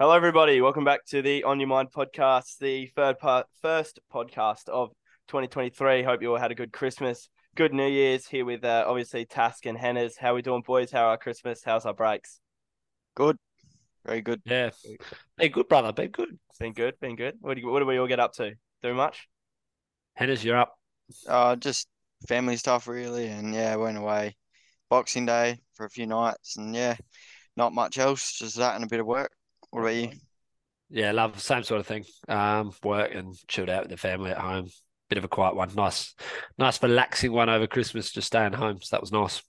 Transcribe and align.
Hello, 0.00 0.14
everybody. 0.14 0.62
Welcome 0.62 0.84
back 0.84 1.04
to 1.08 1.20
the 1.20 1.44
On 1.44 1.60
Your 1.60 1.68
Mind 1.68 1.90
podcast, 1.92 2.56
the 2.56 2.86
third 2.96 3.18
part, 3.18 3.46
first 3.60 4.00
podcast 4.10 4.66
of 4.70 4.88
2023. 5.28 6.02
Hope 6.04 6.22
you 6.22 6.30
all 6.30 6.38
had 6.38 6.50
a 6.50 6.54
good 6.54 6.72
Christmas, 6.72 7.28
good 7.54 7.74
New 7.74 7.86
Year's. 7.86 8.26
Here 8.26 8.46
with 8.46 8.64
uh, 8.64 8.86
obviously 8.88 9.26
Task 9.26 9.66
and 9.66 9.76
Henners. 9.76 10.16
How 10.18 10.34
we 10.34 10.40
doing, 10.40 10.62
boys? 10.62 10.90
How 10.90 11.02
are 11.02 11.10
our 11.10 11.18
Christmas? 11.18 11.60
How's 11.62 11.84
our 11.84 11.92
breaks? 11.92 12.40
Good, 13.14 13.36
very 14.06 14.22
good. 14.22 14.40
Yeah, 14.46 14.70
been 15.36 15.52
good, 15.52 15.68
brother. 15.68 15.92
Been 15.92 16.12
good. 16.12 16.30
It's 16.48 16.58
been 16.58 16.72
good. 16.72 16.98
Been 16.98 17.14
good. 17.14 17.34
What 17.42 17.56
do 17.56 17.60
you, 17.60 17.68
what 17.68 17.80
do 17.80 17.84
we 17.84 17.98
all 17.98 18.06
get 18.06 18.20
up 18.20 18.32
to? 18.36 18.54
Do 18.82 18.94
much? 18.94 19.28
Henners, 20.18 20.42
you're 20.42 20.56
up. 20.56 20.78
Uh, 21.28 21.56
just 21.56 21.88
family 22.26 22.56
stuff 22.56 22.88
really, 22.88 23.26
and 23.26 23.52
yeah, 23.52 23.76
went 23.76 23.98
away 23.98 24.34
Boxing 24.88 25.26
Day 25.26 25.60
for 25.74 25.84
a 25.84 25.90
few 25.90 26.06
nights, 26.06 26.56
and 26.56 26.74
yeah, 26.74 26.96
not 27.54 27.74
much 27.74 27.98
else, 27.98 28.38
just 28.38 28.56
that 28.56 28.76
and 28.76 28.84
a 28.84 28.88
bit 28.88 29.00
of 29.00 29.06
work. 29.06 29.30
What 29.70 29.80
about 29.80 29.94
you? 29.94 30.10
Yeah, 30.90 31.12
love 31.12 31.40
same 31.40 31.62
sort 31.62 31.80
of 31.80 31.86
thing. 31.86 32.04
Um, 32.28 32.72
work 32.82 33.14
and 33.14 33.34
chilled 33.46 33.70
out 33.70 33.82
with 33.82 33.90
the 33.90 33.96
family 33.96 34.30
at 34.30 34.38
home. 34.38 34.68
Bit 35.08 35.18
of 35.18 35.24
a 35.24 35.28
quiet 35.28 35.54
one. 35.54 35.70
Nice, 35.74 36.14
nice 36.58 36.82
relaxing 36.82 37.32
one 37.32 37.48
over 37.48 37.66
Christmas. 37.66 38.12
Just 38.12 38.28
staying 38.28 38.52
home. 38.52 38.78
So 38.80 38.96
that 38.96 39.00
was 39.00 39.12
nice. 39.12 39.42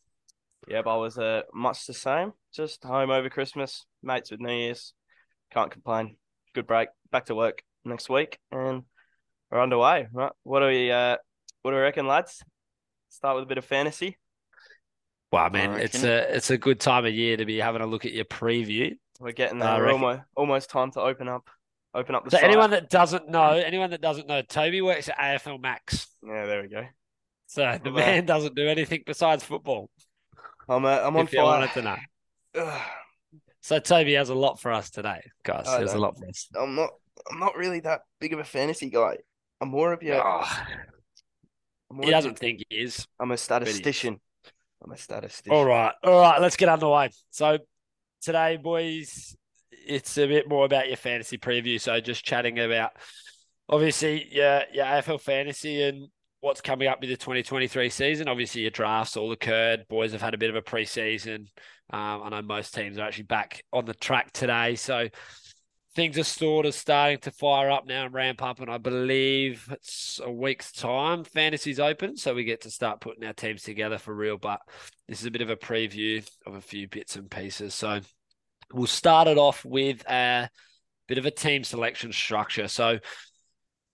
Yeah, 0.67 0.81
but 0.83 0.95
I 0.95 0.97
was 0.97 1.17
uh, 1.17 1.41
much 1.53 1.85
the 1.87 1.93
same. 1.93 2.33
Just 2.53 2.83
home 2.83 3.09
over 3.09 3.29
Christmas, 3.29 3.85
mates 4.03 4.31
with 4.31 4.39
New 4.39 4.53
Year's. 4.53 4.93
Can't 5.51 5.71
complain. 5.71 6.17
Good 6.53 6.67
break. 6.67 6.89
Back 7.11 7.25
to 7.25 7.35
work 7.35 7.63
next 7.83 8.09
week, 8.09 8.37
and 8.51 8.83
we're 9.49 9.61
underway. 9.61 10.07
Right? 10.11 10.31
What 10.43 10.59
do 10.59 10.67
we? 10.67 10.91
Uh, 10.91 11.17
what 11.63 11.71
do 11.71 11.77
we 11.77 11.81
reckon, 11.81 12.07
lads? 12.07 12.43
Start 13.09 13.35
with 13.35 13.43
a 13.43 13.47
bit 13.47 13.57
of 13.57 13.65
fantasy. 13.65 14.17
Well, 15.31 15.45
I 15.45 15.49
mean, 15.49 15.71
it's 15.71 16.03
a 16.03 16.35
it's 16.35 16.49
a 16.49 16.57
good 16.57 16.79
time 16.79 17.05
of 17.05 17.13
year 17.13 17.37
to 17.37 17.45
be 17.45 17.57
having 17.57 17.81
a 17.81 17.87
look 17.87 18.05
at 18.05 18.13
your 18.13 18.25
preview. 18.25 18.95
We're 19.21 19.33
getting 19.33 19.59
there. 19.59 19.69
Uh, 19.69 19.77
We're 19.77 19.91
almost 19.91 20.21
almost 20.35 20.69
time 20.71 20.91
to 20.91 21.01
open 21.01 21.27
up 21.27 21.47
open 21.93 22.15
up 22.15 22.25
the. 22.25 22.31
So 22.31 22.37
site. 22.37 22.45
anyone 22.45 22.71
that 22.71 22.89
doesn't 22.89 23.29
know, 23.29 23.51
anyone 23.51 23.91
that 23.91 24.01
doesn't 24.01 24.27
know, 24.27 24.41
Toby 24.41 24.81
works 24.81 25.09
at 25.09 25.17
AFL 25.17 25.61
Max. 25.61 26.07
Yeah, 26.25 26.45
there 26.45 26.61
we 26.63 26.67
go. 26.67 26.85
So 27.45 27.79
the 27.83 27.91
uh, 27.91 27.93
man 27.93 28.25
doesn't 28.25 28.55
do 28.55 28.67
anything 28.67 29.03
besides 29.05 29.43
football. 29.43 29.89
I'm 30.67 30.85
uh, 30.85 31.01
I'm 31.03 31.15
on 31.15 31.25
if 31.25 31.31
fire. 31.31 31.41
You 31.41 31.45
wanted 31.45 31.71
to 31.73 31.81
know. 31.81 32.77
so 33.61 33.79
Toby 33.79 34.13
has 34.13 34.29
a 34.29 34.35
lot 34.35 34.59
for 34.59 34.71
us 34.71 34.89
today, 34.89 35.21
guys. 35.43 35.67
I 35.67 35.77
There's 35.77 35.93
a 35.93 35.99
lot 35.99 36.17
for 36.17 36.27
us. 36.27 36.47
I'm 36.59 36.75
not 36.75 36.89
I'm 37.29 37.39
not 37.39 37.55
really 37.55 37.79
that 37.81 38.01
big 38.19 38.33
of 38.33 38.39
a 38.39 38.43
fantasy 38.43 38.89
guy. 38.89 39.17
I'm 39.59 39.69
more 39.69 39.93
of 39.93 40.01
your. 40.01 40.21
Oh. 40.25 40.49
He 42.01 42.09
doesn't 42.09 42.39
think 42.39 42.63
he 42.69 42.77
is. 42.77 43.05
I'm 43.19 43.31
a 43.31 43.37
statistician. 43.37 44.19
I'm 44.83 44.91
a 44.91 44.97
statistician. 44.97 45.53
All 45.53 45.65
right, 45.65 45.93
all 46.03 46.21
right. 46.21 46.41
Let's 46.41 46.55
get 46.55 46.69
underway. 46.69 47.11
So 47.29 47.59
today, 48.21 48.57
boys, 48.57 49.35
it's 49.71 50.17
a 50.17 50.27
bit 50.27 50.47
more 50.47 50.65
about 50.65 50.87
your 50.87 50.97
fantasy 50.97 51.37
preview. 51.37 51.79
So 51.79 51.99
just 51.99 52.23
chatting 52.23 52.59
about 52.59 52.91
obviously 53.67 54.27
your 54.31 54.63
your 54.73 54.85
AFL 54.85 55.19
fantasy 55.19 55.83
and 55.83 56.07
what's 56.39 56.61
coming 56.61 56.87
up 56.87 57.01
with 57.01 57.09
the 57.09 57.17
2023 57.17 57.89
season. 57.89 58.27
Obviously, 58.27 58.61
your 58.61 58.71
drafts 58.71 59.17
all 59.17 59.31
occurred. 59.31 59.85
Boys 59.89 60.11
have 60.11 60.21
had 60.21 60.33
a 60.33 60.37
bit 60.37 60.49
of 60.49 60.55
a 60.55 60.61
preseason. 60.61 61.47
Um, 61.93 62.23
I 62.23 62.29
know 62.29 62.41
most 62.41 62.73
teams 62.73 62.97
are 62.97 63.05
actually 63.05 63.25
back 63.25 63.63
on 63.73 63.85
the 63.85 63.93
track 63.93 64.31
today, 64.31 64.75
so 64.75 65.07
things 65.95 66.17
are 66.17 66.23
sort 66.23 66.65
of 66.65 66.73
starting 66.73 67.17
to 67.19 67.31
fire 67.31 67.69
up 67.69 67.85
now 67.85 68.05
and 68.05 68.13
ramp 68.13 68.41
up. 68.41 68.59
And 68.59 68.69
I 68.69 68.77
believe 68.77 69.67
it's 69.71 70.19
a 70.23 70.31
week's 70.31 70.71
time. 70.71 71.23
Fantasy's 71.23 71.79
open, 71.79 72.17
so 72.17 72.33
we 72.33 72.43
get 72.43 72.61
to 72.61 72.71
start 72.71 73.01
putting 73.01 73.25
our 73.25 73.33
teams 73.33 73.63
together 73.63 73.97
for 73.97 74.13
real. 74.13 74.37
But 74.37 74.61
this 75.07 75.19
is 75.19 75.25
a 75.25 75.31
bit 75.31 75.41
of 75.41 75.49
a 75.49 75.57
preview 75.57 76.25
of 76.45 76.55
a 76.55 76.61
few 76.61 76.87
bits 76.87 77.15
and 77.15 77.29
pieces. 77.29 77.73
So 77.73 77.99
we'll 78.73 78.87
start 78.87 79.27
it 79.27 79.37
off 79.37 79.65
with 79.65 80.03
a 80.09 80.49
bit 81.07 81.17
of 81.17 81.25
a 81.25 81.31
team 81.31 81.63
selection 81.63 82.13
structure. 82.13 82.69
So 82.69 82.99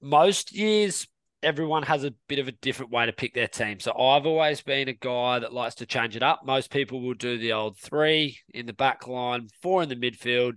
most 0.01 0.53
years, 0.53 1.07
everyone 1.41 1.83
has 1.83 2.03
a 2.03 2.13
bit 2.27 2.37
of 2.37 2.47
a 2.47 2.51
different 2.51 2.91
way 2.91 3.07
to 3.07 3.13
pick 3.13 3.33
their 3.33 3.47
team. 3.47 3.79
So 3.79 3.91
I've 3.91 4.27
always 4.27 4.61
been 4.61 4.87
a 4.87 4.93
guy 4.93 5.39
that 5.39 5.53
likes 5.53 5.75
to 5.75 5.87
change 5.87 6.15
it 6.15 6.21
up. 6.21 6.41
Most 6.45 6.69
people 6.69 7.01
will 7.01 7.15
do 7.15 7.39
the 7.39 7.53
old 7.53 7.79
three 7.79 8.37
in 8.53 8.67
the 8.67 8.73
back 8.73 9.07
line, 9.07 9.47
four 9.61 9.81
in 9.81 9.89
the 9.89 9.95
midfield, 9.95 10.53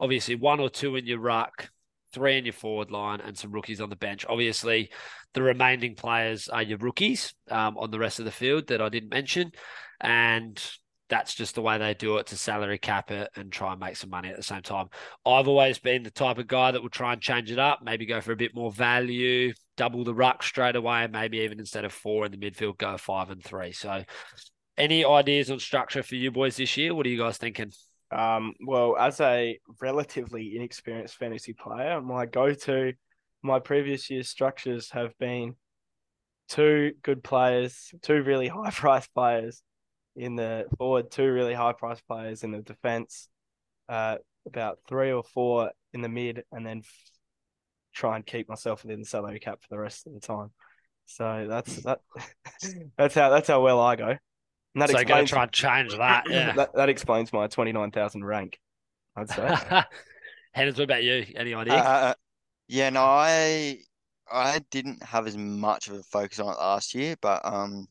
obviously 0.00 0.34
one 0.34 0.60
or 0.60 0.68
two 0.68 0.96
in 0.96 1.06
your 1.06 1.20
ruck, 1.20 1.70
three 2.12 2.38
in 2.38 2.44
your 2.44 2.52
forward 2.52 2.90
line, 2.90 3.20
and 3.20 3.36
some 3.36 3.52
rookies 3.52 3.80
on 3.80 3.90
the 3.90 3.96
bench. 3.96 4.24
Obviously, 4.28 4.90
the 5.34 5.42
remaining 5.42 5.94
players 5.94 6.48
are 6.48 6.62
your 6.62 6.78
rookies 6.78 7.34
um, 7.50 7.76
on 7.76 7.90
the 7.90 7.98
rest 7.98 8.18
of 8.18 8.24
the 8.24 8.30
field 8.30 8.68
that 8.68 8.80
I 8.80 8.88
didn't 8.88 9.10
mention. 9.10 9.52
And 10.00 10.62
that's 11.08 11.34
just 11.34 11.54
the 11.54 11.62
way 11.62 11.78
they 11.78 11.94
do 11.94 12.16
it 12.16 12.26
to 12.26 12.36
salary 12.36 12.78
cap 12.78 13.10
it 13.10 13.30
and 13.36 13.52
try 13.52 13.72
and 13.72 13.80
make 13.80 13.96
some 13.96 14.10
money 14.10 14.30
at 14.30 14.36
the 14.36 14.42
same 14.42 14.62
time. 14.62 14.88
I've 15.26 15.48
always 15.48 15.78
been 15.78 16.02
the 16.02 16.10
type 16.10 16.38
of 16.38 16.46
guy 16.46 16.70
that 16.70 16.82
will 16.82 16.88
try 16.88 17.12
and 17.12 17.20
change 17.20 17.50
it 17.50 17.58
up, 17.58 17.80
maybe 17.82 18.06
go 18.06 18.20
for 18.20 18.32
a 18.32 18.36
bit 18.36 18.54
more 18.54 18.72
value, 18.72 19.52
double 19.76 20.04
the 20.04 20.14
ruck 20.14 20.42
straight 20.42 20.76
away, 20.76 21.04
and 21.04 21.12
maybe 21.12 21.38
even 21.38 21.60
instead 21.60 21.84
of 21.84 21.92
four 21.92 22.24
in 22.24 22.32
the 22.32 22.38
midfield, 22.38 22.78
go 22.78 22.96
five 22.96 23.30
and 23.30 23.44
three. 23.44 23.72
So, 23.72 24.04
any 24.76 25.04
ideas 25.04 25.50
on 25.50 25.60
structure 25.60 26.02
for 26.02 26.16
you 26.16 26.30
boys 26.30 26.56
this 26.56 26.76
year? 26.76 26.94
What 26.94 27.06
are 27.06 27.10
you 27.10 27.18
guys 27.18 27.38
thinking? 27.38 27.70
Um, 28.14 28.54
well, 28.64 28.96
as 28.96 29.20
a 29.20 29.58
relatively 29.80 30.56
inexperienced 30.56 31.16
fantasy 31.16 31.52
player, 31.52 32.00
my 32.00 32.26
go-to, 32.26 32.92
my 33.42 33.58
previous 33.58 34.08
year's 34.08 34.28
structures 34.28 34.90
have 34.92 35.18
been 35.18 35.56
two 36.48 36.92
good 37.02 37.24
players, 37.24 37.92
two 38.02 38.22
really 38.22 38.46
high-priced 38.48 39.12
players 39.14 39.62
in 40.14 40.36
the 40.36 40.66
forward, 40.78 41.10
two 41.10 41.30
really 41.30 41.54
high-priced 41.54 42.06
players 42.06 42.44
in 42.44 42.52
the 42.52 42.62
defense, 42.62 43.28
uh, 43.88 44.16
about 44.46 44.78
three 44.88 45.10
or 45.10 45.24
four 45.24 45.72
in 45.92 46.00
the 46.00 46.08
mid, 46.08 46.44
and 46.52 46.64
then 46.64 46.82
f- 46.84 47.10
try 47.92 48.14
and 48.14 48.24
keep 48.24 48.48
myself 48.48 48.84
within 48.84 49.00
the 49.00 49.06
salary 49.06 49.40
cap 49.40 49.58
for 49.60 49.68
the 49.70 49.78
rest 49.78 50.06
of 50.06 50.14
the 50.14 50.20
time. 50.20 50.52
So 51.06 51.46
that's 51.48 51.82
that. 51.82 52.00
that's 52.96 53.14
how 53.14 53.30
that's 53.30 53.48
how 53.48 53.60
well 53.60 53.80
I 53.80 53.96
go. 53.96 54.16
And 54.74 54.82
that 54.82 54.90
so 54.90 54.98
explains, 54.98 55.08
going 55.08 55.26
to 55.26 55.32
try 55.32 55.42
and 55.42 55.52
change 55.52 55.98
that. 55.98 56.24
Yeah, 56.30 56.52
that, 56.52 56.74
that 56.74 56.88
explains 56.88 57.32
my 57.32 57.46
twenty 57.46 57.72
nine 57.72 57.90
thousand 57.90 58.24
rank. 58.24 58.58
I'd 59.16 59.30
say. 59.30 59.42
Henners, 60.56 60.74
what 60.74 60.84
about 60.84 61.04
you? 61.04 61.24
Any 61.36 61.54
idea? 61.54 61.74
Uh, 61.74 61.76
uh, 61.76 62.14
yeah, 62.68 62.90
no, 62.90 63.02
I 63.02 63.78
I 64.30 64.60
didn't 64.70 65.02
have 65.02 65.26
as 65.26 65.36
much 65.36 65.88
of 65.88 65.94
a 65.94 66.02
focus 66.02 66.40
on 66.40 66.52
it 66.52 66.58
last 66.58 66.94
year, 66.94 67.14
but 67.20 67.44
um, 67.44 67.86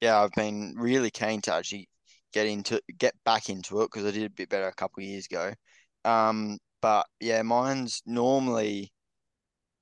yeah, 0.00 0.20
I've 0.22 0.32
been 0.32 0.74
really 0.76 1.10
keen 1.10 1.40
to 1.42 1.54
actually 1.54 1.88
get 2.32 2.46
into 2.46 2.80
get 2.98 3.14
back 3.24 3.48
into 3.48 3.82
it 3.82 3.90
because 3.92 4.06
I 4.06 4.10
did 4.10 4.24
a 4.24 4.30
bit 4.30 4.48
better 4.48 4.68
a 4.68 4.74
couple 4.74 5.02
of 5.02 5.08
years 5.08 5.26
ago. 5.26 5.52
Um, 6.04 6.58
but 6.80 7.06
yeah, 7.20 7.42
mine's 7.42 8.02
normally 8.06 8.92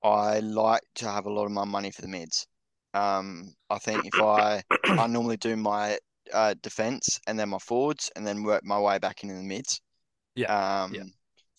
I 0.02 0.40
like 0.40 0.82
to 0.96 1.10
have 1.10 1.26
a 1.26 1.32
lot 1.32 1.46
of 1.46 1.52
my 1.52 1.64
money 1.64 1.90
for 1.90 2.02
the 2.02 2.08
mids. 2.08 2.46
Um, 2.94 3.54
I 3.70 3.78
think 3.78 4.06
if 4.06 4.14
I 4.20 4.62
I 4.84 5.06
normally 5.06 5.36
do 5.36 5.56
my 5.56 5.98
uh, 6.32 6.54
defense 6.62 7.20
and 7.26 7.38
then 7.38 7.50
my 7.50 7.58
forwards 7.58 8.10
and 8.16 8.26
then 8.26 8.42
work 8.42 8.64
my 8.64 8.78
way 8.78 8.98
back 8.98 9.22
into 9.22 9.34
the 9.34 9.42
mids. 9.42 9.80
Yeah. 10.34 10.82
Um, 10.82 10.94
yeah. 10.94 11.04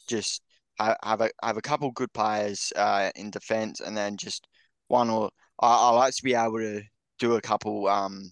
just 0.08 0.42
have, 0.80 0.98
have 1.04 1.22
a 1.22 1.30
have 1.44 1.58
a 1.58 1.62
couple 1.62 1.92
good 1.92 2.12
players 2.14 2.72
uh, 2.76 3.12
in 3.16 3.32
defense 3.32 3.80
and 3.82 3.96
then 3.96 4.18
just 4.18 4.48
one 4.88 5.10
or 5.10 5.30
I, 5.60 5.68
I 5.68 5.90
like 5.92 6.16
to 6.16 6.24
be 6.24 6.34
able 6.34 6.60
to 6.60 6.82
do 7.20 7.36
a 7.36 7.42
couple 7.42 7.88
um 7.88 8.32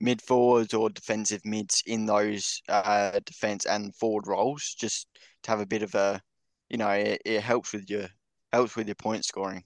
mid 0.00 0.22
forwards 0.22 0.74
or 0.74 0.90
defensive 0.90 1.44
mids 1.44 1.82
in 1.86 2.06
those 2.06 2.62
uh, 2.68 3.18
defense 3.24 3.66
and 3.66 3.94
forward 3.94 4.26
roles, 4.26 4.74
just 4.78 5.08
to 5.42 5.50
have 5.50 5.60
a 5.60 5.66
bit 5.66 5.82
of 5.82 5.94
a, 5.94 6.20
you 6.68 6.76
know, 6.76 6.90
it, 6.90 7.20
it 7.24 7.42
helps 7.42 7.72
with 7.72 7.90
your 7.90 8.06
helps 8.52 8.76
with 8.76 8.86
your 8.86 8.94
point 8.94 9.24
scoring, 9.24 9.64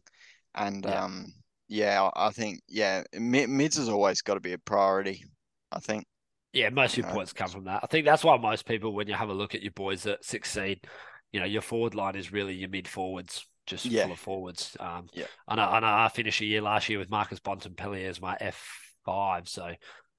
and 0.54 0.84
yeah. 0.84 1.04
um, 1.04 1.32
yeah, 1.72 2.10
I 2.14 2.30
think 2.30 2.60
yeah, 2.68 3.02
mids 3.18 3.78
has 3.78 3.88
always 3.88 4.20
got 4.20 4.34
to 4.34 4.40
be 4.40 4.52
a 4.52 4.58
priority. 4.58 5.24
I 5.72 5.80
think. 5.80 6.04
Yeah, 6.52 6.68
most 6.68 6.98
of 6.98 7.04
your 7.04 7.12
points 7.12 7.32
come 7.32 7.48
from 7.48 7.64
that. 7.64 7.80
I 7.82 7.86
think 7.86 8.04
that's 8.04 8.22
why 8.22 8.36
most 8.36 8.66
people, 8.66 8.92
when 8.92 9.08
you 9.08 9.14
have 9.14 9.30
a 9.30 9.34
look 9.34 9.54
at 9.54 9.62
your 9.62 9.72
boys 9.72 10.02
that 10.02 10.22
succeed, 10.22 10.84
you 11.32 11.40
know, 11.40 11.46
your 11.46 11.62
forward 11.62 11.94
line 11.94 12.14
is 12.14 12.30
really 12.30 12.52
your 12.52 12.68
mid 12.68 12.86
forwards, 12.86 13.46
just 13.66 13.86
yeah. 13.86 14.02
full 14.02 14.12
of 14.12 14.18
forwards. 14.18 14.76
Um, 14.78 15.06
yeah. 15.14 15.24
I 15.48 15.54
know, 15.54 15.62
I 15.62 15.80
know. 15.80 15.86
I 15.86 16.10
finished 16.14 16.42
a 16.42 16.44
year 16.44 16.60
last 16.60 16.90
year 16.90 16.98
with 16.98 17.08
Marcus 17.08 17.40
Bontempelli 17.40 18.04
as 18.04 18.20
my 18.20 18.36
F 18.38 18.62
five, 19.06 19.48
so 19.48 19.72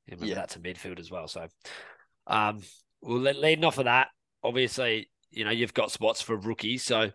yeah. 0.08 0.34
that's 0.34 0.56
a 0.56 0.60
midfield 0.60 1.00
as 1.00 1.12
well. 1.12 1.28
So, 1.28 1.46
um, 2.26 2.62
well, 3.02 3.20
leading 3.20 3.64
off 3.64 3.78
of 3.78 3.86
that, 3.86 4.08
obviously, 4.44 5.12
you 5.30 5.46
know, 5.46 5.52
you've 5.52 5.76
got 5.76 5.92
spots 5.92 6.20
for 6.20 6.36
rookies. 6.36 6.84
So 6.84 7.12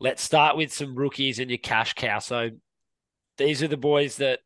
let's 0.00 0.22
start 0.22 0.56
with 0.56 0.72
some 0.72 0.94
rookies 0.94 1.38
in 1.38 1.50
your 1.50 1.58
cash 1.58 1.92
cow. 1.92 2.18
So 2.18 2.48
these 3.38 3.62
are 3.62 3.68
the 3.68 3.76
boys 3.76 4.16
that 4.16 4.40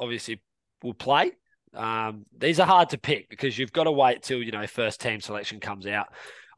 obviously 0.00 0.40
will 0.82 0.94
play. 0.94 1.32
Um, 1.74 2.26
these 2.36 2.60
are 2.60 2.66
hard 2.66 2.90
to 2.90 2.98
pick 2.98 3.28
because 3.28 3.58
you've 3.58 3.72
got 3.72 3.84
to 3.84 3.92
wait 3.92 4.22
till, 4.22 4.42
you 4.42 4.52
know, 4.52 4.66
first 4.66 5.00
team 5.00 5.20
selection 5.20 5.60
comes 5.60 5.86
out. 5.86 6.08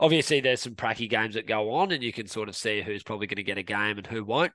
Obviously, 0.00 0.40
there's 0.40 0.60
some 0.60 0.74
pracky 0.74 1.08
games 1.08 1.34
that 1.34 1.46
go 1.46 1.72
on 1.72 1.92
and 1.92 2.02
you 2.02 2.12
can 2.12 2.26
sort 2.26 2.48
of 2.48 2.56
see 2.56 2.82
who's 2.82 3.02
probably 3.02 3.26
going 3.26 3.36
to 3.36 3.42
get 3.42 3.58
a 3.58 3.62
game 3.62 3.96
and 3.96 4.06
who 4.06 4.24
won't. 4.24 4.52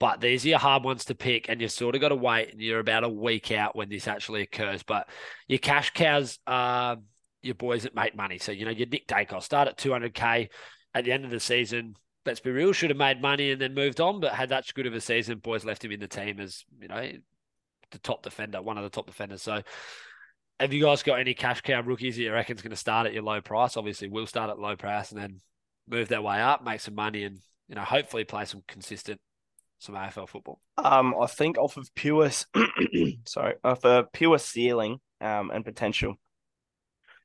But 0.00 0.20
these 0.20 0.44
are 0.44 0.50
your 0.50 0.58
hard 0.58 0.84
ones 0.84 1.06
to 1.06 1.14
pick, 1.14 1.48
and 1.48 1.60
you've 1.60 1.72
sort 1.72 1.96
of 1.96 2.00
got 2.00 2.10
to 2.10 2.14
wait, 2.14 2.52
and 2.52 2.60
you're 2.60 2.78
about 2.78 3.02
a 3.02 3.08
week 3.08 3.50
out 3.50 3.74
when 3.74 3.88
this 3.88 4.06
actually 4.06 4.42
occurs. 4.42 4.84
But 4.84 5.08
your 5.48 5.58
cash 5.58 5.90
cows 5.90 6.38
are 6.46 6.98
your 7.42 7.56
boys 7.56 7.82
that 7.82 7.96
make 7.96 8.14
money. 8.14 8.38
So, 8.38 8.52
you 8.52 8.64
know, 8.64 8.70
your 8.70 8.86
Nick 8.86 9.08
Daicos 9.08 9.42
start 9.42 9.66
at 9.66 9.76
200K. 9.76 10.50
at 10.94 11.04
the 11.04 11.12
end 11.12 11.24
of 11.24 11.32
the 11.32 11.40
season, 11.40 11.96
let's 12.28 12.40
be 12.40 12.50
real, 12.50 12.72
should 12.72 12.90
have 12.90 12.96
made 12.96 13.20
money 13.20 13.50
and 13.50 13.60
then 13.60 13.74
moved 13.74 14.00
on, 14.00 14.20
but 14.20 14.32
had 14.32 14.50
that 14.50 14.72
good 14.74 14.86
of 14.86 14.94
a 14.94 15.00
season. 15.00 15.38
Boys 15.38 15.64
left 15.64 15.84
him 15.84 15.92
in 15.92 16.00
the 16.00 16.06
team 16.06 16.38
as 16.38 16.64
you 16.80 16.88
know 16.88 17.10
the 17.90 17.98
top 17.98 18.22
defender, 18.22 18.62
one 18.62 18.78
of 18.78 18.84
the 18.84 18.90
top 18.90 19.06
defenders. 19.06 19.42
So. 19.42 19.62
Have 20.60 20.72
you 20.72 20.82
guys 20.82 21.04
got 21.04 21.20
any 21.20 21.34
cash 21.34 21.60
cow 21.60 21.82
rookies 21.82 22.16
that 22.16 22.22
you 22.22 22.32
reckon's 22.32 22.62
going 22.62 22.70
to 22.70 22.76
start 22.76 23.06
at 23.06 23.14
your 23.14 23.22
low 23.22 23.40
price? 23.40 23.76
Obviously, 23.76 24.08
we'll 24.08 24.26
start 24.26 24.50
at 24.50 24.58
low 24.58 24.74
price 24.74 25.12
and 25.12 25.22
then 25.22 25.38
move 25.88 26.08
their 26.08 26.20
way 26.20 26.40
up, 26.40 26.64
make 26.64 26.80
some 26.80 26.96
money, 26.96 27.22
and 27.22 27.38
you 27.68 27.76
know 27.76 27.82
hopefully 27.82 28.24
play 28.24 28.44
some 28.44 28.64
consistent 28.66 29.20
some 29.78 29.94
AFL 29.94 30.28
football. 30.28 30.60
Um, 30.76 31.14
I 31.20 31.26
think 31.26 31.58
off 31.58 31.76
of 31.76 31.88
pure, 31.94 32.30
sorry, 33.26 33.54
off 33.64 33.84
a 33.84 34.06
pure 34.12 34.38
ceiling, 34.38 34.98
um, 35.20 35.50
and 35.50 35.64
potential, 35.64 36.14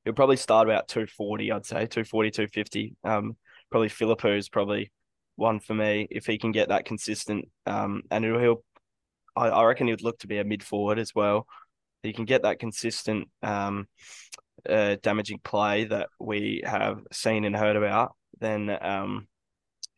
you'll 0.06 0.16
probably 0.16 0.38
start 0.38 0.68
about 0.68 0.88
two 0.88 1.08
forty. 1.08 1.52
I'd 1.52 1.66
say 1.66 1.86
240, 1.86 2.32
250. 2.32 2.96
Um, 3.04 3.36
probably 3.74 3.90
Phillipou 3.90 4.38
is 4.38 4.50
probably 4.50 4.92
one 5.36 5.60
for 5.60 5.74
me 5.74 6.08
if 6.12 6.28
he 6.28 6.38
can 6.38 6.52
get 6.52 6.70
that 6.70 6.86
consistent. 6.86 7.50
Um, 7.66 8.04
and 8.12 8.24
he'll, 8.24 8.38
he'll 8.38 8.64
I, 9.36 9.48
I 9.48 9.64
reckon 9.64 9.88
he 9.88 9.94
would 9.94 10.04
look 10.04 10.20
to 10.20 10.28
be 10.28 10.38
a 10.38 10.44
mid 10.44 10.62
forward 10.62 11.00
as 11.00 11.16
well. 11.16 11.48
He 12.04 12.14
can 12.14 12.26
get 12.26 12.44
that 12.44 12.60
consistent, 12.60 13.30
um, 13.42 13.88
uh, 14.70 14.98
damaging 15.02 15.40
play 15.44 15.86
that 15.86 16.10
we 16.20 16.62
have 16.64 17.00
seen 17.12 17.46
and 17.46 17.56
heard 17.56 17.76
about. 17.76 18.14
Then, 18.40 18.78
um, 18.80 19.28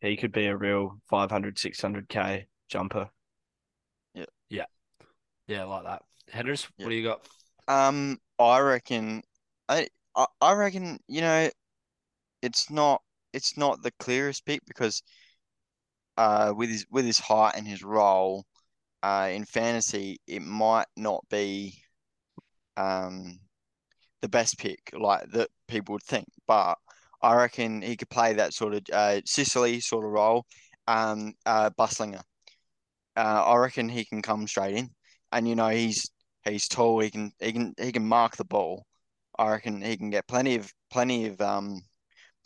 he 0.00 0.16
could 0.16 0.32
be 0.32 0.46
a 0.46 0.56
real 0.56 0.98
500, 1.10 1.56
600k 1.56 2.46
jumper. 2.70 3.10
Yeah, 4.14 4.24
yeah, 4.48 4.64
yeah, 5.48 5.64
I 5.64 5.64
like 5.64 5.84
that. 5.84 6.02
Henners, 6.32 6.66
Yeah. 6.78 6.86
what 6.86 6.90
do 6.90 6.96
you 6.96 7.04
got? 7.06 7.28
Um, 7.68 8.18
I 8.38 8.58
reckon, 8.60 9.22
I, 9.68 9.88
I, 10.14 10.24
I 10.40 10.54
reckon, 10.54 10.98
you 11.08 11.20
know, 11.20 11.50
it's 12.40 12.70
not, 12.70 13.02
it's 13.36 13.56
not 13.58 13.82
the 13.82 13.92
clearest 14.00 14.46
pick 14.46 14.62
because, 14.66 15.02
uh, 16.16 16.52
with 16.56 16.70
his 16.70 16.86
with 16.90 17.04
his 17.04 17.18
height 17.18 17.54
and 17.56 17.66
his 17.66 17.82
role, 17.82 18.44
uh, 19.02 19.30
in 19.32 19.44
fantasy, 19.46 20.18
it 20.26 20.42
might 20.42 20.86
not 20.96 21.24
be, 21.30 21.74
um, 22.76 23.38
the 24.22 24.28
best 24.28 24.58
pick 24.58 24.80
like 24.94 25.30
that 25.32 25.50
people 25.68 25.94
would 25.94 26.02
think, 26.04 26.26
but 26.46 26.76
I 27.22 27.34
reckon 27.36 27.82
he 27.82 27.96
could 27.96 28.10
play 28.10 28.34
that 28.34 28.54
sort 28.54 28.74
of 28.74 28.82
uh 28.92 29.20
Sicily 29.26 29.80
sort 29.80 30.04
of 30.06 30.12
role, 30.12 30.46
um, 30.88 31.34
uh, 31.46 31.70
Busslinger. 31.78 32.22
Uh, 33.16 33.44
I 33.46 33.56
reckon 33.58 33.88
he 33.88 34.04
can 34.04 34.22
come 34.22 34.46
straight 34.48 34.76
in, 34.76 34.90
and 35.32 35.48
you 35.48 35.56
know 35.56 35.68
he's 35.70 36.10
he's 36.44 36.68
tall. 36.68 37.00
He 37.00 37.10
can 37.10 37.32
he 37.40 37.52
can 37.52 37.74
he 37.80 37.92
can 37.92 38.06
mark 38.08 38.36
the 38.36 38.44
ball. 38.44 38.86
I 39.38 39.50
reckon 39.52 39.82
he 39.82 39.96
can 39.98 40.10
get 40.10 40.28
plenty 40.28 40.56
of 40.56 40.72
plenty 40.90 41.26
of 41.28 41.40
um 41.40 41.82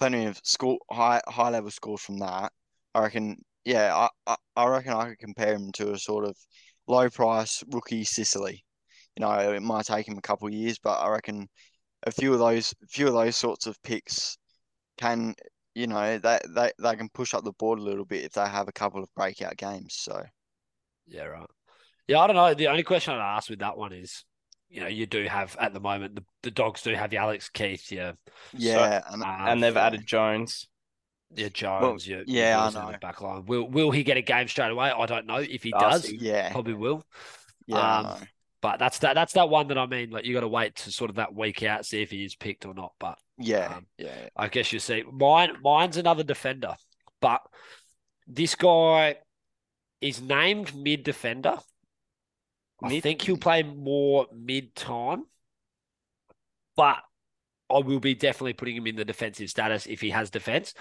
plenty 0.00 0.26
of 0.26 0.40
school 0.44 0.78
high 0.90 1.20
high 1.28 1.50
level 1.50 1.70
scores 1.70 2.02
from 2.02 2.18
that. 2.20 2.52
I 2.94 3.02
reckon 3.02 3.36
yeah, 3.64 3.94
I, 3.94 4.08
I, 4.26 4.36
I 4.56 4.68
reckon 4.68 4.94
I 4.94 5.10
could 5.10 5.18
compare 5.18 5.54
him 5.54 5.70
to 5.72 5.92
a 5.92 5.98
sort 5.98 6.24
of 6.26 6.36
low 6.88 7.08
price 7.10 7.62
rookie 7.70 8.04
Sicily. 8.04 8.64
You 9.16 9.22
know, 9.22 9.52
it 9.52 9.62
might 9.62 9.86
take 9.86 10.08
him 10.08 10.18
a 10.18 10.22
couple 10.22 10.48
of 10.48 10.54
years, 10.54 10.78
but 10.82 10.98
I 10.98 11.10
reckon 11.10 11.48
a 12.04 12.10
few 12.10 12.32
of 12.32 12.38
those 12.38 12.74
few 12.88 13.06
of 13.08 13.14
those 13.14 13.36
sorts 13.36 13.66
of 13.66 13.80
picks 13.82 14.38
can 14.98 15.34
you 15.74 15.86
know 15.86 16.18
they, 16.18 16.38
they, 16.48 16.72
they 16.82 16.96
can 16.96 17.08
push 17.14 17.34
up 17.34 17.44
the 17.44 17.52
board 17.52 17.78
a 17.78 17.82
little 17.82 18.04
bit 18.04 18.24
if 18.24 18.32
they 18.32 18.46
have 18.46 18.68
a 18.68 18.72
couple 18.72 19.02
of 19.02 19.14
breakout 19.14 19.56
games. 19.56 19.94
So 19.94 20.22
Yeah, 21.06 21.24
right. 21.24 21.46
Yeah, 22.08 22.20
I 22.20 22.26
don't 22.26 22.36
know. 22.36 22.54
The 22.54 22.68
only 22.68 22.82
question 22.82 23.14
I'd 23.14 23.36
ask 23.36 23.50
with 23.50 23.60
that 23.60 23.76
one 23.76 23.92
is, 23.92 24.24
you 24.70 24.80
know, 24.80 24.86
you 24.86 25.06
do 25.06 25.24
have 25.24 25.56
at 25.60 25.74
the 25.74 25.80
moment 25.80 26.14
the, 26.14 26.24
the 26.42 26.50
dogs 26.50 26.82
do 26.82 26.94
have 26.94 27.12
your 27.12 27.22
Alex 27.22 27.48
Keath, 27.48 27.90
your 27.90 28.14
yeah, 28.52 29.02
and 29.10 29.22
um, 29.22 29.28
and 29.28 29.62
they've 29.62 29.74
yeah. 29.74 29.86
added 29.86 30.06
Jones. 30.06 30.68
Yeah, 31.34 31.48
Jones, 31.48 32.06
your, 32.06 32.20
your 32.20 32.26
yeah, 32.26 32.60
I 32.60 32.66
boys 32.66 32.74
in 32.76 32.84
the 32.86 32.90
know. 32.92 32.98
back 33.00 33.20
line. 33.20 33.44
Will 33.46 33.68
will 33.68 33.90
he 33.90 34.04
get 34.04 34.16
a 34.16 34.22
game 34.22 34.48
straight 34.48 34.70
away? 34.70 34.90
I 34.90 35.06
don't 35.06 35.26
know. 35.26 35.36
If 35.36 35.62
he 35.62 35.70
Darcy. 35.70 36.16
does, 36.16 36.22
yeah, 36.22 36.52
probably 36.52 36.74
will. 36.74 37.04
yeah, 37.66 37.98
um. 37.98 38.28
But 38.62 38.78
that's 38.78 38.98
that. 38.98 39.14
That's 39.14 39.32
that 39.32 39.48
one 39.48 39.68
that 39.68 39.78
I 39.78 39.86
mean. 39.86 40.10
Like 40.10 40.24
you 40.24 40.34
got 40.34 40.40
to 40.40 40.48
wait 40.48 40.76
to 40.76 40.92
sort 40.92 41.10
of 41.10 41.16
that 41.16 41.34
week 41.34 41.62
out, 41.62 41.86
see 41.86 42.02
if 42.02 42.10
he 42.10 42.24
is 42.24 42.36
picked 42.36 42.66
or 42.66 42.74
not. 42.74 42.92
But 43.00 43.18
yeah, 43.38 43.74
um, 43.76 43.86
yeah, 43.96 44.28
I 44.36 44.48
guess 44.48 44.72
you 44.72 44.78
see, 44.78 45.02
mine 45.10 45.56
mine's 45.62 45.96
another 45.96 46.22
defender, 46.22 46.74
but 47.20 47.40
this 48.26 48.54
guy 48.54 49.16
is 50.00 50.20
named 50.20 50.74
mid 50.76 51.02
defender. 51.02 51.58
I 52.82 53.00
think 53.00 53.22
he'll 53.22 53.36
play 53.36 53.62
more 53.62 54.26
mid 54.34 54.74
time, 54.74 55.24
but 56.76 56.98
I 57.70 57.78
will 57.78 58.00
be 58.00 58.14
definitely 58.14 58.54
putting 58.54 58.76
him 58.76 58.86
in 58.86 58.96
the 58.96 59.04
defensive 59.04 59.48
status 59.50 59.86
if 59.86 60.00
he 60.00 60.10
has 60.10 60.30
defense. 60.30 60.74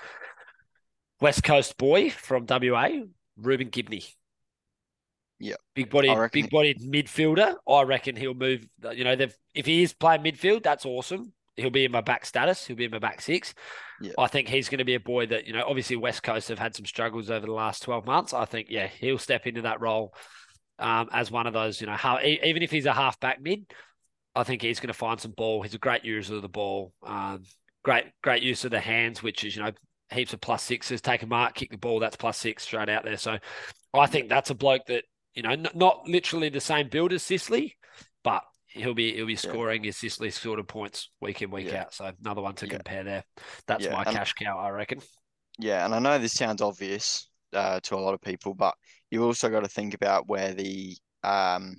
West 1.22 1.44
Coast 1.44 1.78
boy 1.78 2.10
from 2.10 2.46
WA, 2.50 2.90
Reuben 3.38 3.70
Ginbey. 3.70 4.14
Yeah. 5.40 5.56
big 5.74 5.90
body, 5.90 6.14
big 6.34 6.50
bodied 6.50 6.82
midfielder. 6.82 7.56
I 7.68 7.84
reckon 7.84 8.16
he'll 8.16 8.34
move. 8.34 8.68
You 8.94 9.04
know, 9.04 9.16
if 9.54 9.66
he 9.66 9.84
is 9.84 9.94
playing 9.94 10.24
midfield, 10.24 10.64
that's 10.64 10.86
awesome. 10.86 11.34
He'll 11.56 11.70
be 11.70 11.86
in 11.86 11.92
my 11.92 12.02
back 12.02 12.26
status. 12.26 12.66
He'll 12.66 12.76
be 12.78 12.86
in 12.86 12.92
my 12.92 13.00
back 13.00 13.22
six. 13.22 13.54
Yeah. 14.02 14.14
I 14.18 14.28
think 14.28 14.48
he's 14.48 14.70
going 14.70 14.80
to 14.80 14.86
be 14.86 14.96
a 14.96 15.00
boy 15.00 15.28
that 15.28 15.46
you 15.46 15.54
know. 15.54 15.64
Obviously, 15.66 15.98
West 15.98 16.24
Coast 16.24 16.48
have 16.50 16.60
had 16.60 16.76
some 16.76 16.86
struggles 16.86 17.30
over 17.30 17.46
the 17.46 17.54
last 17.54 17.84
twelve 17.84 18.06
months. 18.06 18.34
I 18.34 18.46
think 18.46 18.68
yeah, 18.70 18.88
he'll 18.88 19.18
step 19.18 19.46
into 19.46 19.62
that 19.64 19.82
role 19.82 20.14
um, 20.80 21.10
as 21.12 21.30
one 21.32 21.48
of 21.48 21.54
those. 21.54 21.80
You 21.82 21.88
know, 21.88 21.94
how 21.94 22.20
even 22.22 22.64
if 22.64 22.72
he's 22.72 22.86
a 22.86 22.94
half 22.94 23.20
back 23.20 23.42
mid, 23.42 23.66
I 24.36 24.44
think 24.44 24.62
he's 24.62 24.80
going 24.80 24.88
to 24.88 24.94
find 24.94 25.20
some 25.20 25.32
ball. 25.32 25.62
He's 25.62 25.74
a 25.76 25.80
great 25.80 26.04
user 26.06 26.36
of 26.36 26.42
the 26.42 26.50
ball. 26.50 26.94
Um, 27.04 27.44
great, 27.84 28.06
great 28.24 28.44
use 28.44 28.66
of 28.66 28.72
the 28.72 28.80
hands, 28.80 29.22
which 29.24 29.44
is 29.44 29.56
you 29.56 29.64
know 29.64 29.72
heaps 30.12 30.34
of 30.34 30.42
plus 30.42 30.64
sixes. 30.64 31.02
Take 31.02 31.24
a 31.24 31.28
mark, 31.28 31.56
kick 31.56 31.72
the 31.72 31.78
ball. 31.78 32.00
That's 32.00 32.16
plus 32.16 32.38
six 32.38 32.64
straight 32.64 32.90
out 32.90 33.04
there. 33.04 33.18
So 33.18 33.38
I 33.94 34.06
think 34.08 34.30
that's 34.30 34.50
a 34.50 34.56
bloke 34.56 34.86
that 34.88 35.04
you 35.34 35.44
know 35.44 35.52
n- 35.52 35.68
not 35.76 36.08
literally 36.08 36.50
the 36.50 36.62
same 36.62 36.90
build 36.90 37.14
as 37.14 37.24
Sicily, 37.24 37.76
but 38.24 38.44
he'll 38.68 38.94
be 38.94 39.14
he'll 39.16 39.26
be 39.26 39.36
scoring 39.36 39.84
his 39.84 39.98
Sicily 39.98 40.30
sort 40.32 40.60
of 40.60 40.68
points 40.68 41.10
week 41.22 41.42
in 41.42 41.52
week 41.52 41.68
Yeah. 41.72 41.82
out. 41.82 41.94
So 41.94 42.12
another 42.24 42.42
one 42.42 42.56
to 42.56 42.66
Yeah. 42.68 42.74
compare 42.74 43.04
there. 43.04 43.24
That's 43.68 43.86
Yeah, 43.86 43.94
my 43.94 44.04
and- 44.04 44.16
cash 44.16 44.34
cow, 44.34 44.58
I 44.58 44.70
reckon. 44.70 45.02
Yeah, 45.62 45.84
and 45.84 45.94
I 45.94 46.00
know 46.00 46.18
this 46.20 46.34
sounds 46.34 46.62
obvious 46.62 47.30
uh, 47.52 47.80
to 47.82 47.96
a 47.96 47.98
lot 47.98 48.14
of 48.14 48.22
people, 48.22 48.54
but 48.54 48.76
you 49.12 49.24
also 49.24 49.50
got 49.50 49.64
to 49.64 49.70
think 49.70 49.94
about 49.94 50.28
where 50.28 50.54
the 50.54 50.96
um 51.24 51.76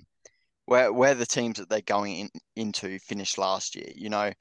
where 0.65 0.91
where 0.93 1.15
the 1.15 1.25
teams 1.25 1.57
that 1.57 1.69
they're 1.69 1.81
going 1.81 2.17
in, 2.17 2.29
into 2.55 2.99
finished 2.99 3.37
last 3.37 3.75
year. 3.75 3.91
You 3.95 4.09
know, 4.09 4.31